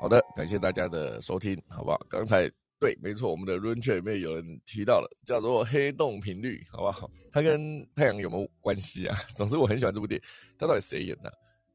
[0.00, 1.98] 好的，感谢大家的收听，好不好？
[2.08, 7.10] 刚才对，没错，我们的 Run 圈里面有人提到了，叫做黑洞频率，好不好？
[7.30, 9.14] 它跟太阳有没有关系啊？
[9.36, 10.26] 总之，我很喜欢这部电影，
[10.58, 11.30] 它到底谁演的？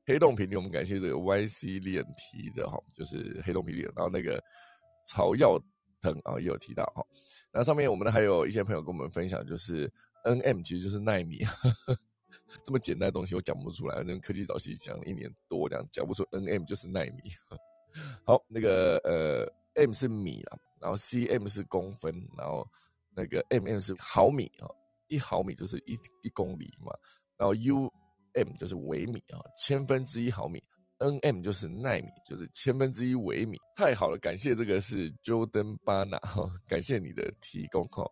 [0.08, 3.84] 黑洞频率，我们感谢这个 YC 练提的哈，就是黑洞频率。
[3.96, 4.44] 然后那个
[5.06, 5.60] 曹耀
[6.02, 7.06] 腾啊也有提到哈。
[7.54, 9.88] 那上面我们呢还有一些朋友跟我们分享，就是
[10.24, 11.46] NM 其实就是纳米，
[12.66, 17.32] 这么简单的东西我讲不出来，那科技早期讲一年多这样讲不出 NM 就是纳米。
[18.26, 22.68] 好，那个呃，M 是米啊，然后 cm 是公分，然后
[23.16, 24.68] 那个 mm 是毫米啊，
[25.08, 26.92] 一毫米就是一一公里嘛，
[27.38, 30.62] 然后 um 就是微米啊，千分之一毫米
[31.00, 33.58] ，nm 就是纳米，就是千分之一微米。
[33.78, 38.06] 太好了，感谢这个是 Jordan Bana 哈，感谢你的提供哈。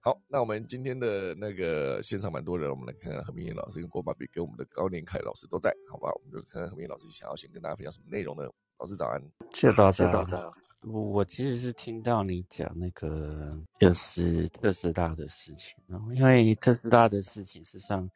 [0.00, 6.08] 好，那我们今天的那个现场蛮多人，我们来看看何明燕老师跟郭爸比跟我们的高年凯老师都在，好吧？
[6.14, 8.48] 我们就看看何明燕老师想要先跟大家分享什么内容呢？
[8.78, 9.20] 老师早安，
[9.52, 10.50] 谢谢大家。
[10.82, 18.08] 我我其实是听到你讲那个就是特斯拉的事情，然后因为特斯拉的事情，事实上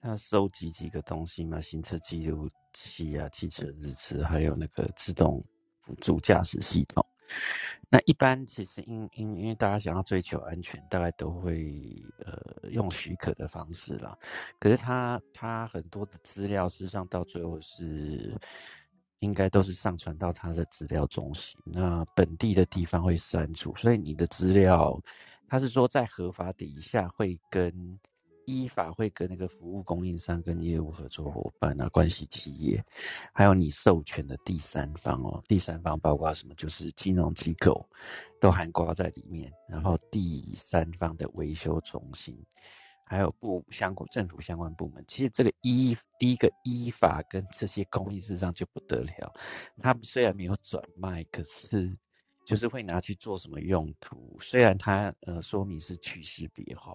[0.00, 5.42] 它收集几个东西嘛，行车记录器啊，汽车日志，还有那个自动
[5.80, 7.04] 辅助驾驶系统。
[7.88, 14.16] 那一般其实因因因为大家想要追求安全，大概都会呃用许可的方式啦。
[14.60, 18.32] 可是它它很多的资料，事实上到最后是。
[19.20, 25.00] 应该都是上传到他的资料中心，那本地的地方会删除，所以你的资料，
[25.48, 27.98] 他是说在合法底下会跟
[28.46, 32.82] 依法会跟那个服务供应商跟业务合作伙伴啊关系企业，
[33.32, 36.54] 还有你授权的第三方哦，第三方包括什么？
[36.54, 37.86] 就是金融机构
[38.40, 42.36] 都含括在里面，然后第三方的维修中心。
[43.10, 49.34] 还有部相关政府相关部门，其实这个依第一个依法跟这些公益事上就不得了。
[49.82, 51.92] 他们虽然没有转卖，可是
[52.46, 54.38] 就是会拿去做什么用途？
[54.40, 56.94] 虽然它呃说明是去识别化，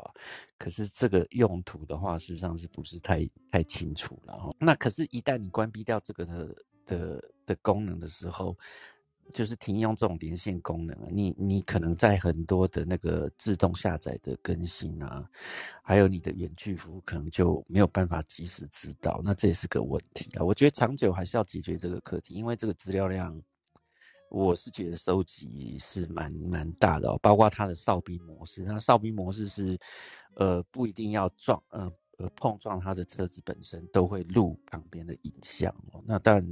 [0.57, 4.55] 可是这个用途的话，事实上是不是太太清楚了哈？
[4.57, 6.55] 那可是，一旦你关闭掉这个的
[6.85, 8.57] 的的功能的时候，
[9.33, 15.27] 就是停用这种连线功能，你你可能在很多的那个自动下载的更新啊，
[15.83, 20.43] 还有你的远距服务可能就没有办法及时知道，那这也是个问题啊。
[20.43, 23.41] 我觉得长久还是要解决这个课题，因为这个资料量，
[24.29, 29.77] 我是觉得收集是蛮蛮大的哦，包括它的哨兵模式，那哨兵模式是，
[30.35, 36.45] 呃，不一定要撞，呃呃碰撞它的车子本身都会录旁边的影像哦，那但。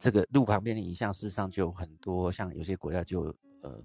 [0.00, 3.24] 这个路旁边的影像，事实上就很多，像有些国家就
[3.60, 3.80] 呃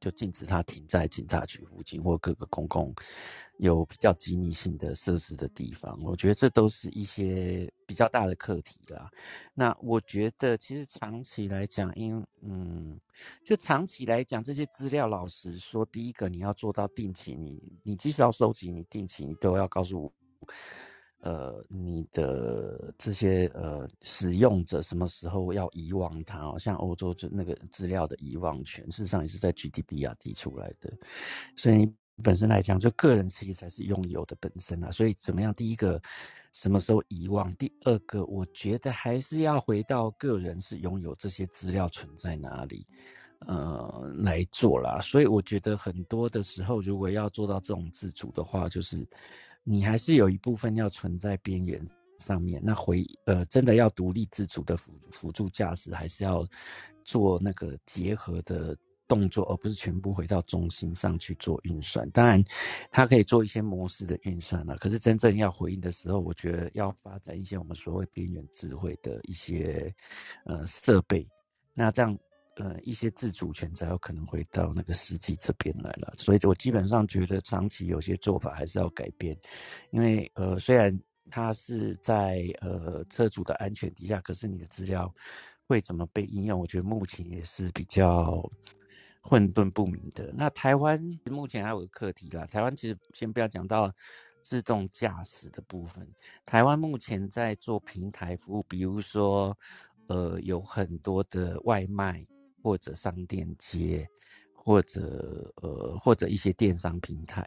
[0.00, 2.92] 就禁止它停在警察局附近或各个公共
[3.58, 5.96] 有比较机密性的设施的地方。
[6.02, 9.08] 我觉得这都是一些比较大的课题啦。
[9.54, 12.98] 那我觉得其实长期来讲，因嗯，
[13.44, 20.12] 就长期来讲，这些资料，老实说，第一个你要做到定期，你你即使要收集，你定期你都要告诉。
[21.22, 26.38] 呃，你的这些呃使用者什么时候要遗忘它？
[26.46, 30.90] 哦，像欧洲就那个资料的遗忘权，事实上也是在 GDPR 提出来的。
[31.56, 34.90] 所以你本身来讲，就个人其实才是拥有的本身啊。
[34.90, 35.52] 所以怎么样？
[35.52, 36.00] 第一个，
[36.54, 37.54] 什么时候遗忘？
[37.56, 42.86] 第二个，我觉得还是要回到个人是拥有这些资料存在哪里，
[43.40, 44.98] 呃，来做啦。
[45.02, 49.06] 所以我觉得很多的时候，如果要做到这种自主的话，就是。
[49.62, 51.80] 你还是有一部分要存在边缘
[52.18, 56.46] 上面，那回呃真的要独立自主的辅辅助驾驶，还是要
[57.04, 62.08] 做那个结合的动作，而不是全部回到中心上去做运算。
[62.10, 62.42] 当然，
[62.90, 69.94] 它可以做一些模式的运算了，可是真正要回应的时候，我觉得要发展一些我们所谓边缘智慧的一些
[70.44, 71.26] 呃设备，
[71.74, 72.18] 那这样。
[72.60, 79.34] 呃，一些自主权才有可能回到那个司机这边来了，所以我基本上觉得长期有些做法还是要改变，
[79.90, 80.94] 因为呃，虽然
[81.30, 85.10] 它是在呃车主的安全底下，可是你的资料
[85.66, 88.42] 会怎么被应用，我觉得目前也是比较
[89.22, 90.30] 混沌不明的。
[90.36, 93.90] 那台湾目前还有个课题啦，台湾其实先不要讲到
[94.42, 96.06] 自动驾驶的部分，
[96.44, 99.56] 台湾目前在做平台服务，比如说，
[100.08, 102.26] 呃，有很多的外卖
[102.62, 104.08] 或者商店街，
[104.52, 107.46] 或者呃或者一些电商平台，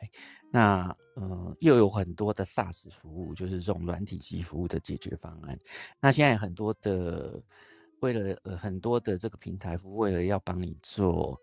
[0.51, 5.57] 那呃又有很多的 SaaS 服务，就是这种软体系服务的解决方案。
[5.99, 7.41] 那现在很多的
[7.99, 11.39] 为了呃很多的这个平台服务，为了要帮你做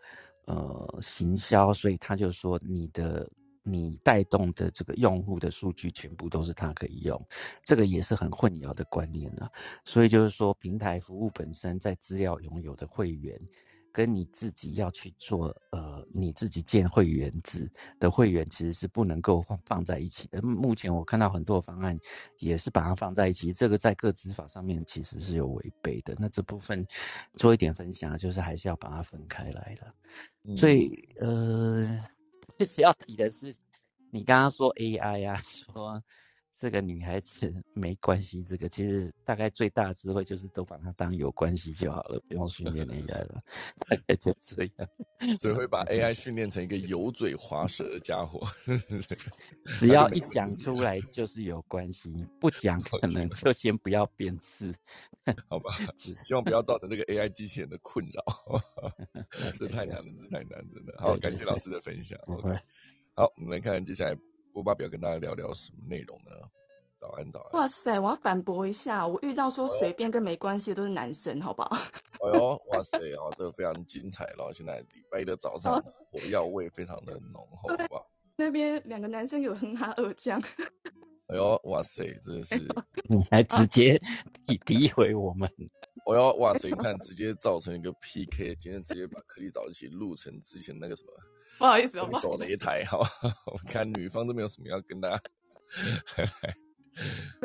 [0.46, 3.28] 呃行销，所以他就说你的。
[3.62, 7.22] 你带动的这个用户的数据全部都是他可以用，
[7.62, 9.50] 这个也是很混淆的观念啊。
[9.84, 13.38] 所以就是说，平台服务本身在资料拥有的会员，
[13.92, 20.40] 跟你自己要去做呃你自己建会员制的会员，其实是不能够放在一起的。
[20.40, 21.98] 目前我看到很多方案
[22.38, 26.14] 也是把它放在一起，这个在各执法上面其实是有违背的。
[26.18, 26.86] 那这部分
[27.34, 30.56] 做一点分享，就是还是要把它分开来了。
[30.56, 32.00] 所以呃。
[32.60, 33.54] 就是要提的是，
[34.10, 35.98] 你刚刚说 AI 啊， 说
[36.58, 43.42] 这个女孩子没关系，这个其实大概最大的智慧就是都把它当有关系就好了，不用训练 AI 了，
[43.88, 44.88] 大概就这样。
[45.40, 48.46] 只会把 AI 训练成一个油嘴滑舌的家伙，
[49.80, 54.74] 只要一讲出来就是有关系，不讲可能就先不要辨识，
[55.48, 55.74] 好吧？
[56.22, 58.22] 希望不要造成这个 AI 机器人的困扰，
[59.58, 60.94] 这太难了，这太难，真的。
[60.98, 62.18] 好，感谢老师的分享。
[62.26, 62.48] OK，
[63.14, 64.16] 好，我们来看接下来。
[64.52, 66.32] 播报表跟大家聊聊什么内容呢？
[67.00, 67.60] 早安，早安！
[67.60, 71.70] 哇塞，我要反驳一下，我遇到说随便跟没关系的都是男生，好不好？
[72.26, 74.52] 哎呦，哇塞，哦，这个非常精彩了！
[74.52, 78.10] 现在礼拜一的早上，火药味非常的浓厚，好不好？
[78.34, 80.42] 那边两个男生有哼哈二将。
[81.28, 82.58] 哎呦，哇塞，真的是
[83.08, 84.02] 你还直接
[84.58, 85.50] 诋 诋毁我们！
[86.06, 91.10] 我要哇塞，你看直接造成一个 PK，今天直接把颗粒早一起录成之前那个什么。
[91.58, 93.00] 不好意思，分手擂台，好，
[93.46, 95.22] 我看女方这边有什么要跟大家。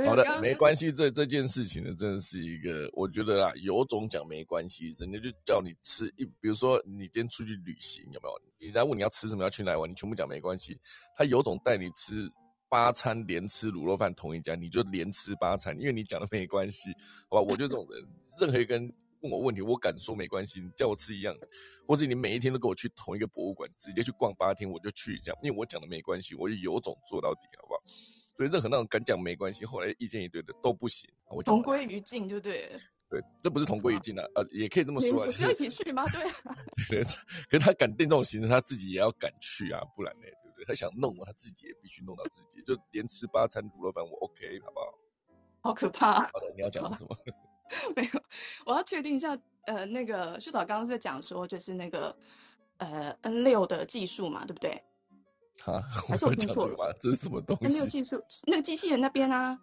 [0.06, 8.42] 好的，没关系，这这件事情呢，真的是一个，我觉得啊，有种讲没关系，人家就叫你吃一，比如说你今天出去旅行，有没有？
[8.60, 10.80] 人家问你要吃什么，要去哪玩，你全部讲没关系。
[11.16, 12.28] 他有种带你吃
[12.70, 16.90] 八餐连吃卤肉饭同一家，你就连吃八餐，因为你讲的没关系，
[17.30, 17.42] 好吧？
[17.42, 18.08] 我就这种人，
[18.40, 18.94] 任何一个人。
[19.22, 21.48] 问我问题，我敢说没关系，你叫我吃一样的，
[21.88, 27.82] 或者你每一天都跟我去同一个博物馆，直接去逛八天，我就去一样，因为我讲的没关系，我就有种做到底，好不好？
[28.38, 31.10] 所以任何那种敢讲没关系，后来意见一堆的都不行。
[31.32, 32.70] 我同归于尽，对不对。
[33.10, 35.26] 对，这不是同归于尽啊，呃，也可以这么说。
[35.40, 36.06] 要一起去吗？
[36.88, 37.02] 对。
[37.02, 37.04] 对，
[37.50, 40.66] 可是他敢定这种行程，他自己也要敢去啊，不然呢，对？
[40.66, 45.00] 他想弄他自己也必须弄到自己，就连吃八餐卤肉饭，我 OK，好不好？
[45.62, 46.14] 好可怕。
[46.14, 47.18] 好的，你要讲什么？
[47.96, 48.22] 没有，
[48.66, 49.38] 我要确定一下。
[49.66, 52.16] 呃，那个秀导刚刚在讲说，就是那个
[52.78, 54.80] 呃 N 六的技术嘛，对不对？
[55.66, 56.96] 啊，还是我听错了？
[57.02, 59.60] 这是什么东西？N 六技术，那个机器人那边啊。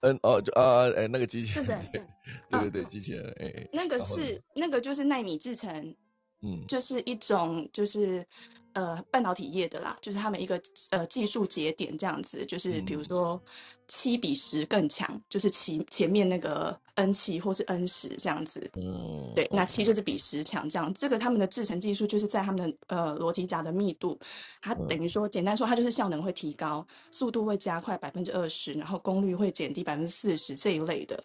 [0.00, 2.02] 嗯，哦，就啊，哎，那个机器人，对
[2.50, 5.96] 对对对，机器人，哎，那个是那个就是纳米制成，
[6.42, 8.26] 嗯，就是一种就是。
[8.72, 10.60] 呃，半导体业的啦，就是他们一个
[10.90, 13.40] 呃技术节点这样子，就是比如说
[13.88, 18.70] 七比十更强，就是前前面那个 N 七或是 N 十这样子。
[18.76, 20.92] 嗯，对，那七就是比十强这样。
[20.94, 24.18] 这个他们的制程技术就是在他们的呃逻辑闸的密度，
[24.62, 31.22] 它等于说简单说，它就是效能会提高，速度会加快百分之二十，然后功率会减低百分之四十这一类的，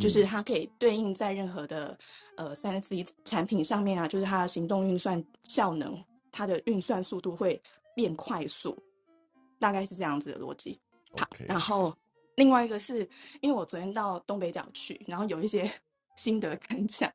[0.00, 1.96] 就是它可以对应在任何的
[2.36, 6.02] 呃三 C 产品上面啊，就是它的行动运算效能。
[6.30, 7.60] 它的运算速度会
[7.94, 8.76] 变快速，
[9.58, 10.78] 大概是这样子的逻辑。
[11.16, 11.96] 好，然后
[12.36, 13.08] 另外一个是
[13.40, 15.70] 因为我昨天到东北角去，然后有一些
[16.16, 17.12] 心得感想。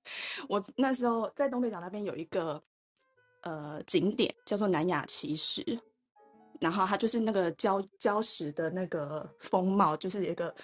[0.49, 2.61] 我那时候在东北角那边有一个
[3.41, 5.63] 呃景点叫做南雅奇石，
[6.59, 10.55] 然后它就是那个礁礁石的那个风貌，就是一个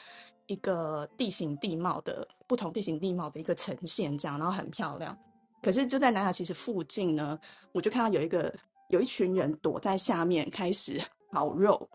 [0.48, 5.18] 一个地形地貌的不同地形地貌的一个呈现，这样，然后很漂亮。
[5.62, 7.38] 可是就在南雅其实附近呢，
[7.72, 8.54] 我就看到有一个
[8.90, 11.02] 有一群人躲在下面开始
[11.32, 11.90] 烤肉，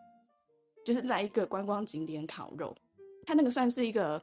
[0.84, 2.76] 就是在一个观光景点烤肉。
[3.24, 4.22] 它那个算是一个，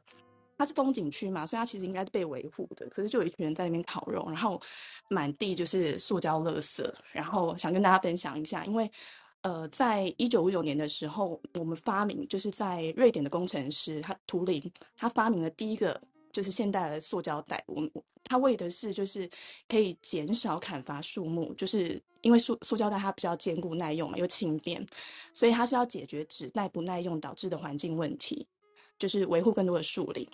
[0.56, 2.88] 它是风景区嘛，所以它其实应该是被维护的。
[2.88, 4.60] 可是就有一群人在那边烤肉，然后
[5.08, 6.88] 满地就是塑胶垃圾。
[7.10, 8.88] 然后想跟大家分享一下，因为
[9.40, 16.00] 呃，在一九五九年的时候，我们发明就是在瑞典的工程师他图灵，他发明了第一个。
[16.32, 17.86] 就是现代的塑胶袋，我
[18.24, 19.28] 它为的是就是
[19.68, 24.86] 可以减少砍伐树木，就是因为塑塑胶袋它比较坚固耐用嘛，又轻便，
[25.32, 28.46] 所以它是要解决纸袋不耐用导致的环境问题，
[28.98, 30.26] 就是维护更多的树林。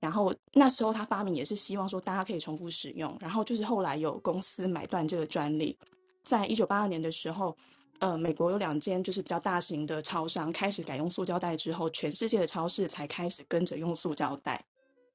[0.00, 5.78] 然后那时候他发明也是希望说大家可以重复使用，然后就是后来有公司买断这个专利，
[6.22, 7.56] 在一九八二年的时候，
[8.00, 14.62] 呃，美国有两间就是比较大型的超商开始改用塑胶袋之后，全世界的超市才开始跟着用塑胶袋。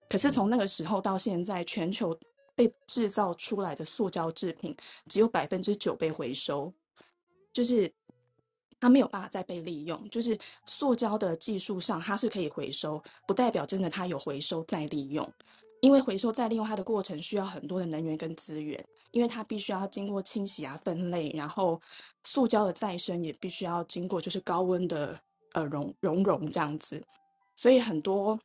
[0.10, 2.18] 可是从那个时候到现在，全球
[2.56, 4.76] 被制造出来的塑胶制品
[5.08, 6.74] 只有百分之九被回收，
[7.54, 7.90] 就是
[8.80, 10.10] 它没有办法再被利用。
[10.10, 15.32] 就是塑胶的技术上它是可以回收，不代表真的它有回收再利用。
[15.82, 21.80] 因为回收再利用它的过程需要很多的能源跟资源，因为它必须要经过清洗啊、分类，然后
[22.26, 25.18] 塑胶的再生也必须要经过就是高温的
[25.54, 27.02] 呃熔熔融这样子，
[27.56, 28.38] 所以很多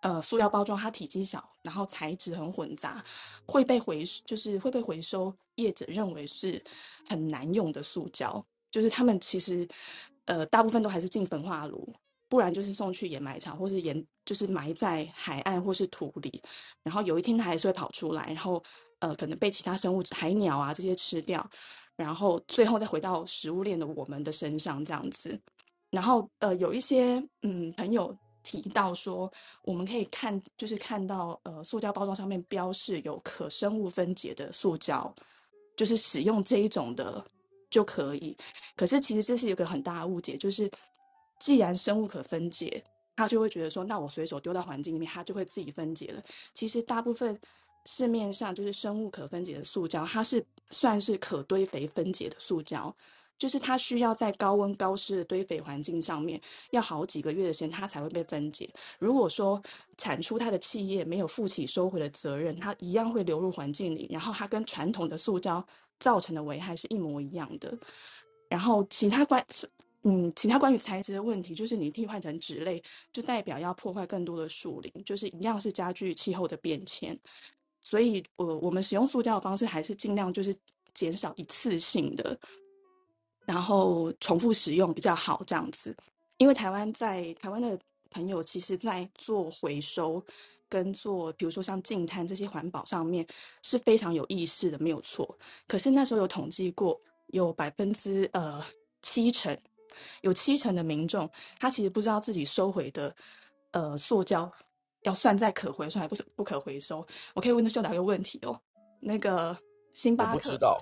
[0.00, 3.04] 呃塑料包装它体积小，然后材质很混杂，
[3.46, 6.62] 会被回就是会被回收业者认为是
[7.06, 9.66] 很难用的塑胶，就是他们其实
[10.26, 11.94] 呃大部分都还是进焚化炉。
[12.30, 16.42] 不然就是送去掩埋场，或是掩就是埋在海岸或是土里，
[16.82, 18.62] 然后有一天它还是会跑出来，然后
[18.98, 21.50] 呃可能被其他生物海鸟啊这些吃掉，
[21.96, 25.40] 然后最后再回到食物链的我们的身上这样子。
[25.90, 28.14] 然后呃有一些嗯朋友
[28.48, 29.30] 提到说，
[29.62, 35.14] 我们可以看就是看到呃塑胶包装上面标示有可生物分解的塑胶，
[35.76, 37.22] 就是使用这一种的
[37.68, 38.36] 就可以。
[38.74, 40.70] 可是其实这是一个很大的误解，就是。
[41.40, 42.82] 既然生物可分解，
[43.14, 46.20] 他就会觉得说，那我随手丢到环境里面，它就会自己分解了。
[46.52, 47.40] 其实大部分
[47.84, 52.92] 市面上就是生物可分解的塑胶，它是算是可堆肥分解的塑胶，
[53.38, 56.40] 就是它需要在高温高湿的堆肥环境上面，
[56.72, 58.68] 要好几个月的时间，它才会被分解。
[58.98, 59.62] 如果说
[59.96, 65.64] 产出它的企业没有负起收回的责任，它一样会流入环境里，然后它跟传统的塑胶
[65.98, 67.78] 造成的危害是一模一样的。
[68.48, 69.44] 然后其他关。
[70.04, 72.80] 嗯，其他关于材质的问题，就是你替换成纸类，
[73.12, 77.18] 就代表要破坏更多的树林，就是一样是加剧气候的变迁。
[77.82, 80.54] 所以，呃，我们使用塑胶的方式还是尽量就是
[80.94, 82.38] 减少一次性的，
[83.48, 85.96] 然后重复使用比较好这样子。
[86.36, 87.78] 因为台湾在台湾的
[88.10, 90.22] 朋友，其实在做回收
[90.68, 93.26] 跟做，比如说像净滩这些环保上面
[93.62, 95.38] 是非常有意识的，没有错。
[95.66, 98.62] 可是那时候有统计过，有百分之呃
[99.00, 99.58] 七成。
[100.20, 101.28] 有七成的民众，
[101.58, 103.12] 他其实不知道自己收回的，
[103.72, 104.48] 呃，塑胶
[105.02, 107.04] 要算在可回收还不是不可回收。
[107.34, 108.60] 我可以问秀达一个问题哦，
[109.00, 109.58] 那个
[109.92, 110.78] 星巴克，不知道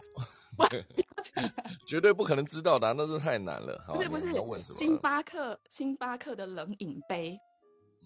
[1.86, 3.84] 绝对不可能知道的，那是太难了。
[3.88, 4.72] 不是不是？
[4.72, 7.38] 星巴克星巴克的冷饮杯，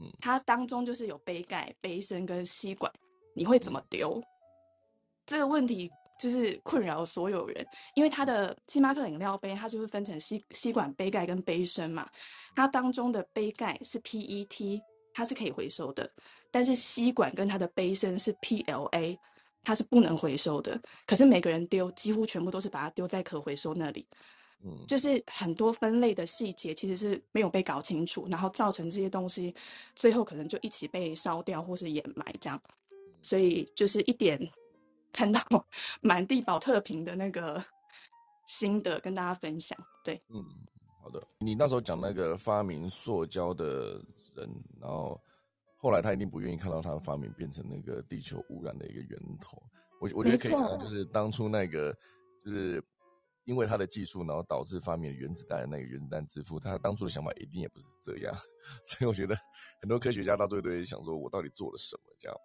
[0.00, 2.92] 嗯，它当中就是有杯盖、杯身跟吸管，
[3.34, 4.22] 你会怎么丢？
[5.26, 5.90] 这个问题。
[6.20, 12.06] 就是困扰所有人，因为它的星巴克饮料杯，它就是分成吸吸管、杯盖跟杯身嘛。
[12.54, 14.78] 它当中的杯盖是 PET，
[15.14, 16.06] 它是可以回收的，
[16.50, 19.16] 但是吸管跟它的杯身是 PLA，
[19.62, 20.80] 它是不能回收的。
[21.06, 24.06] 可是每个人丢，几乎全部都是把它丢在可回收那里。
[24.62, 29.54] 嗯，就是很多分类的细节其实是没有被搞清楚，然后造成这些东西
[29.94, 32.60] 最后可能就一起被烧掉或是掩埋这样。
[33.22, 34.38] 所以就是一点。
[35.12, 35.40] 看到
[36.00, 37.60] 满地保特瓶的那个
[38.46, 39.76] 心得，跟大家分享。
[40.04, 40.40] 对，嗯，
[41.02, 41.20] 好的。
[41.40, 44.00] 你那时候讲那个发明塑胶的
[44.36, 44.48] 人，
[44.80, 45.20] 然后
[45.80, 49.62] 后来他一定不愿意看到他的发明变成那个地球污染的一个源头。
[50.00, 51.92] 我我觉得可以讲，就是当初那个，
[52.44, 52.82] 就是
[53.44, 58.34] 因为他的技术，然后导致发明原子弹的那个原子弹之父，他当初的想法一定也不是这样。
[58.84, 59.34] 所以我觉得
[59.80, 62.14] 很多科学家到最后都会想说，我到底做了什么？
[62.18, 62.36] 这样。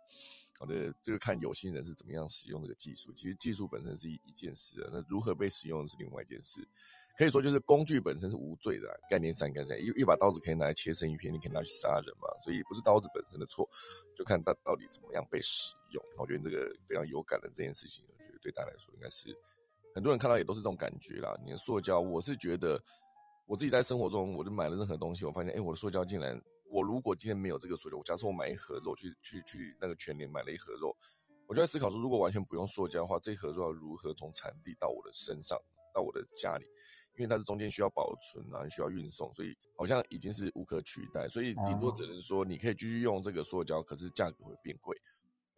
[0.58, 3.12] 好的，这个看有心人是怎么样使用这个技术。
[3.14, 6.66] 其实技术本身是一一件事，那如何被使用是另外一件事。
[7.18, 12.28] 可以说，就是工具本身是无罪的概念上，概念一一把刀子可以拿来切生鱼片，你可以拿去杀人嘛？
[12.44, 13.68] 所以不是刀子本身的错，
[14.16, 16.04] 就看它到底怎么样被使用。
[16.18, 19.36] 我觉得这个非常有感的这件事情，我觉得对大家来说应该是
[19.94, 21.36] 很多人看到也都是这种感觉啦。
[21.44, 22.82] 你的塑胶，我是觉得
[23.46, 26.42] 我自己在生活中，我就买了任何东西，我发现，哎，我的塑胶竟然。
[26.68, 30.94] 我如果今天没有这个塑胶，假设我买一盒肉去去去那个全年买了一盒肉，
[31.48, 35.58] 我就在思考说，如果完全不用塑胶的话，这一盒肉要如何从产地到我的身上，
[35.94, 36.66] 到我的家里？
[37.18, 41.28] 因为它是中间需要保存啊，需要运送，所以好像已经是无可取代。
[41.28, 44.96] 所以顶多只能说，你可以继续用这个塑胶，可是价格会变贵。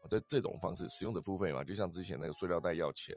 [0.10, 3.14] 在这种方式，使用者付费嘛，就像之前那个塑料袋要钱，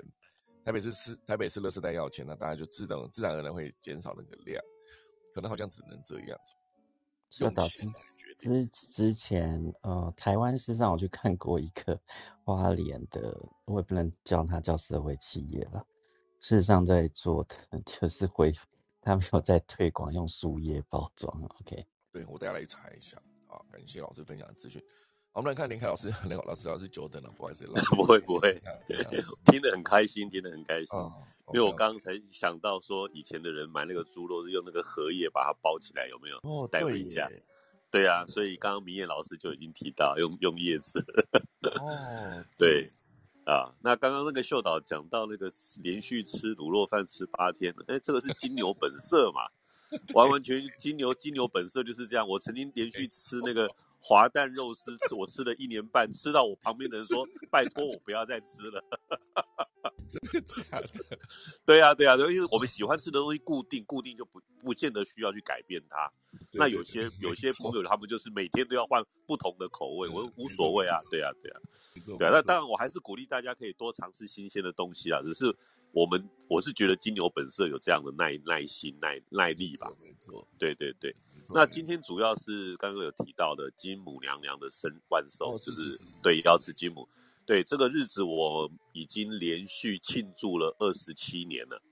[0.64, 4.60] 台北市是台北市乐色袋要钱，那大家就自动自然而然会减少那个量，
[5.32, 6.54] 可能好像只能这样子。
[7.28, 7.86] 就导致
[8.36, 11.96] 之之前，呃，台湾事实上我去看过一个
[12.42, 15.86] 花莲的，我也不能叫它叫社会企业了。
[16.40, 18.52] 事实上在做的 就是回，
[19.00, 21.32] 他们有在推广用树叶包装。
[21.60, 23.16] OK，对我等下来查一下。
[23.46, 24.82] 好，感谢老师分享的资讯。
[25.32, 27.64] 我们来看林凯老师， 林凯老师老师久等了，不好意思，
[27.94, 28.60] 不会不会，
[29.44, 30.98] 听得很开心，听得很开心。
[31.52, 36.36] 因为我刚刚才想到说，以前的人买那个猪肉是用那个荷叶把它包起来，有没有？
[36.42, 37.28] 哦，带回家。
[37.90, 41.04] 对啊，所以刚刚明艳老师就已经提到用用叶子。
[41.80, 42.88] 哦，对，
[43.44, 45.50] 啊，那刚刚那个秀导讲到那个
[45.82, 49.42] 连续吃卤肉饭吃八天，哎，这个是金牛本色嘛？
[50.14, 52.26] 完完全金牛金牛本色就是这样。
[52.28, 53.70] 我曾经连续吃那个。
[54.02, 57.22] 滑蛋肉丝吃我吃了一年半，吃到我旁边的人说
[57.52, 58.82] ：“拜托我不要再吃了。”
[60.08, 61.18] 真的假的？
[61.64, 66.10] 对呀对呀，因为我们喜欢吃的东西固定，固定就不不见得需要去改变它。
[66.52, 71.60] 那有些有些朋友他们就是每天都要换不同的口味，我无所谓啊，对啊对啊，
[72.18, 72.30] 对啊。
[72.32, 75.56] 那当然我还是鼓励大家可以多尝试新鲜的东西啊，只是。
[75.92, 81.12] 我们我是觉得金牛本色有这样的耐耐心耐耐力吧，没错，对对对。
[81.52, 87.08] 那今天主要是刚刚有提到的金母娘娘的生万寿，就是对要吃金母。
[87.46, 91.82] 对这个日子，我已经连续庆祝了二十七年了。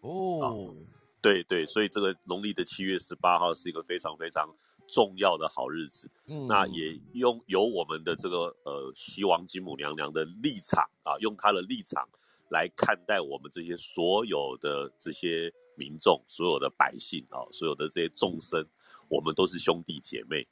[0.00, 0.74] 哦，
[1.20, 4.48] 对对，所以这个农历的七月十八号是一个非常非常
[4.88, 6.10] 重要的好日子。
[6.26, 12.08] 嗯，那也用有我们的这个呃西王金母娘娘的立场啊，用她的立场。
[12.50, 18.62] 来看待我们这些所有的这些民众、所有的百姓啊，所有的这些众生，
[19.08, 20.46] 我们都是兄弟姐妹，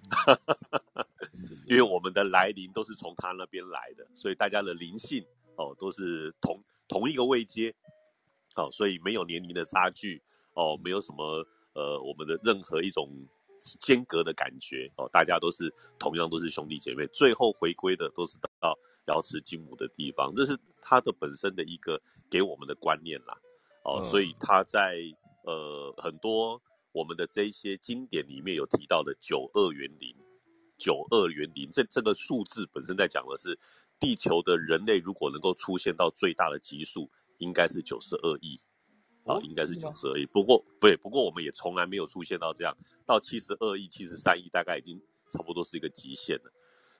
[1.66, 5.24] 因为我们的来临都是从他那边来的，所以大家的灵性
[5.56, 7.74] 哦都是同同一个位阶，
[8.54, 10.22] 好，所以没有年龄的差距
[10.54, 13.08] 哦，没有什么呃我们的任何一种
[13.80, 18.78] 间隔的感觉哦，大家都是同样都是兄弟姐妹，最后回归的都是到。
[19.08, 23.36] 瑶池金母的地方，这是他的本身的一个给我们的观念啦，
[23.82, 24.96] 哦，所以他在
[25.42, 26.62] 呃很多
[26.92, 30.14] 我们的这一些经典里面有提到的九二元零，
[30.78, 33.58] 九二元零这这个数字本身在讲的是
[33.98, 38.60] 地球的人类如果能够出现到最大的级数，应该是九十二亿，
[39.24, 40.26] 啊，应该是九十二亿。
[40.26, 42.76] 不过对，不过我们也从来没有出现到这样，
[43.06, 46.52] 到七十二亿、七十三亿，大概已经差不多是一个极限了。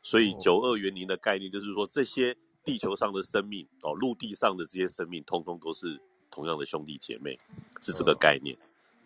[0.03, 7.39] 所以九二元零的概念就是说，这些地球上的生命哦，陆地上的这些生命，通通都是同样的兄弟姐妹，
[7.81, 8.57] 是这个概念。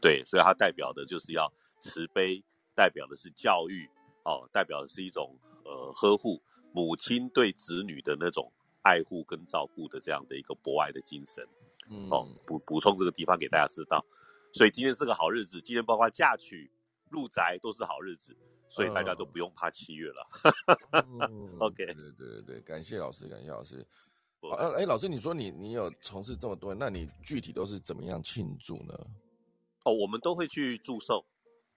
[0.00, 2.42] 对，所以它代表的就是要慈悲，
[2.74, 3.88] 代表的是教育
[4.24, 6.40] 哦，代表的是一种呃呵护
[6.72, 11.46] 母亲对子女的那种爱护跟照顾的这样的一个博爱的精神。
[11.90, 14.04] 嗯哦，补补充这个地方给大家知道。
[14.52, 16.70] 所以今天是个好日子，今天包括嫁娶、
[17.10, 18.36] 入宅都是好日子。
[18.68, 20.26] 所以大家都不用怕七月了。
[21.60, 23.86] OK，对对对对，感谢老师，感谢老师。
[24.40, 28.92] 呃，哎，老师，你说你你有从事这么多，那你具体都是怎么样庆祝呢？
[29.86, 31.24] 哦，我们都会去祝寿，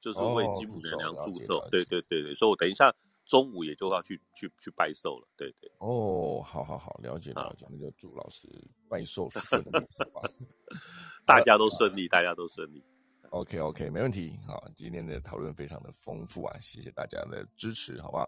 [0.02, 1.60] 就是为金母娘娘祝寿。
[1.70, 2.92] 对对对对，所以我等一下
[3.26, 5.28] 中午也就要去去去拜寿了。
[5.38, 5.72] 对对。
[5.78, 8.48] 哦，好好好，了解了解，那就祝老师
[8.90, 10.22] 拜寿顺利吧。
[11.24, 12.84] 大家都顺利，大家都顺利。
[13.30, 14.36] OK OK，没问题。
[14.48, 18.28] 好，今天的讨论非常的丰富啊，谢谢大家的支持，好不好？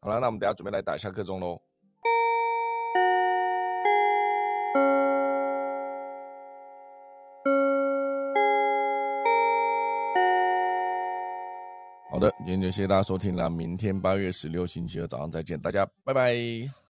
[0.00, 1.62] 好了，那我们等下准备来打一下课钟喽。
[12.20, 16.70] 的，今天就谢谢大家收听了，明天八月十六星期二早上再见，大家拜拜。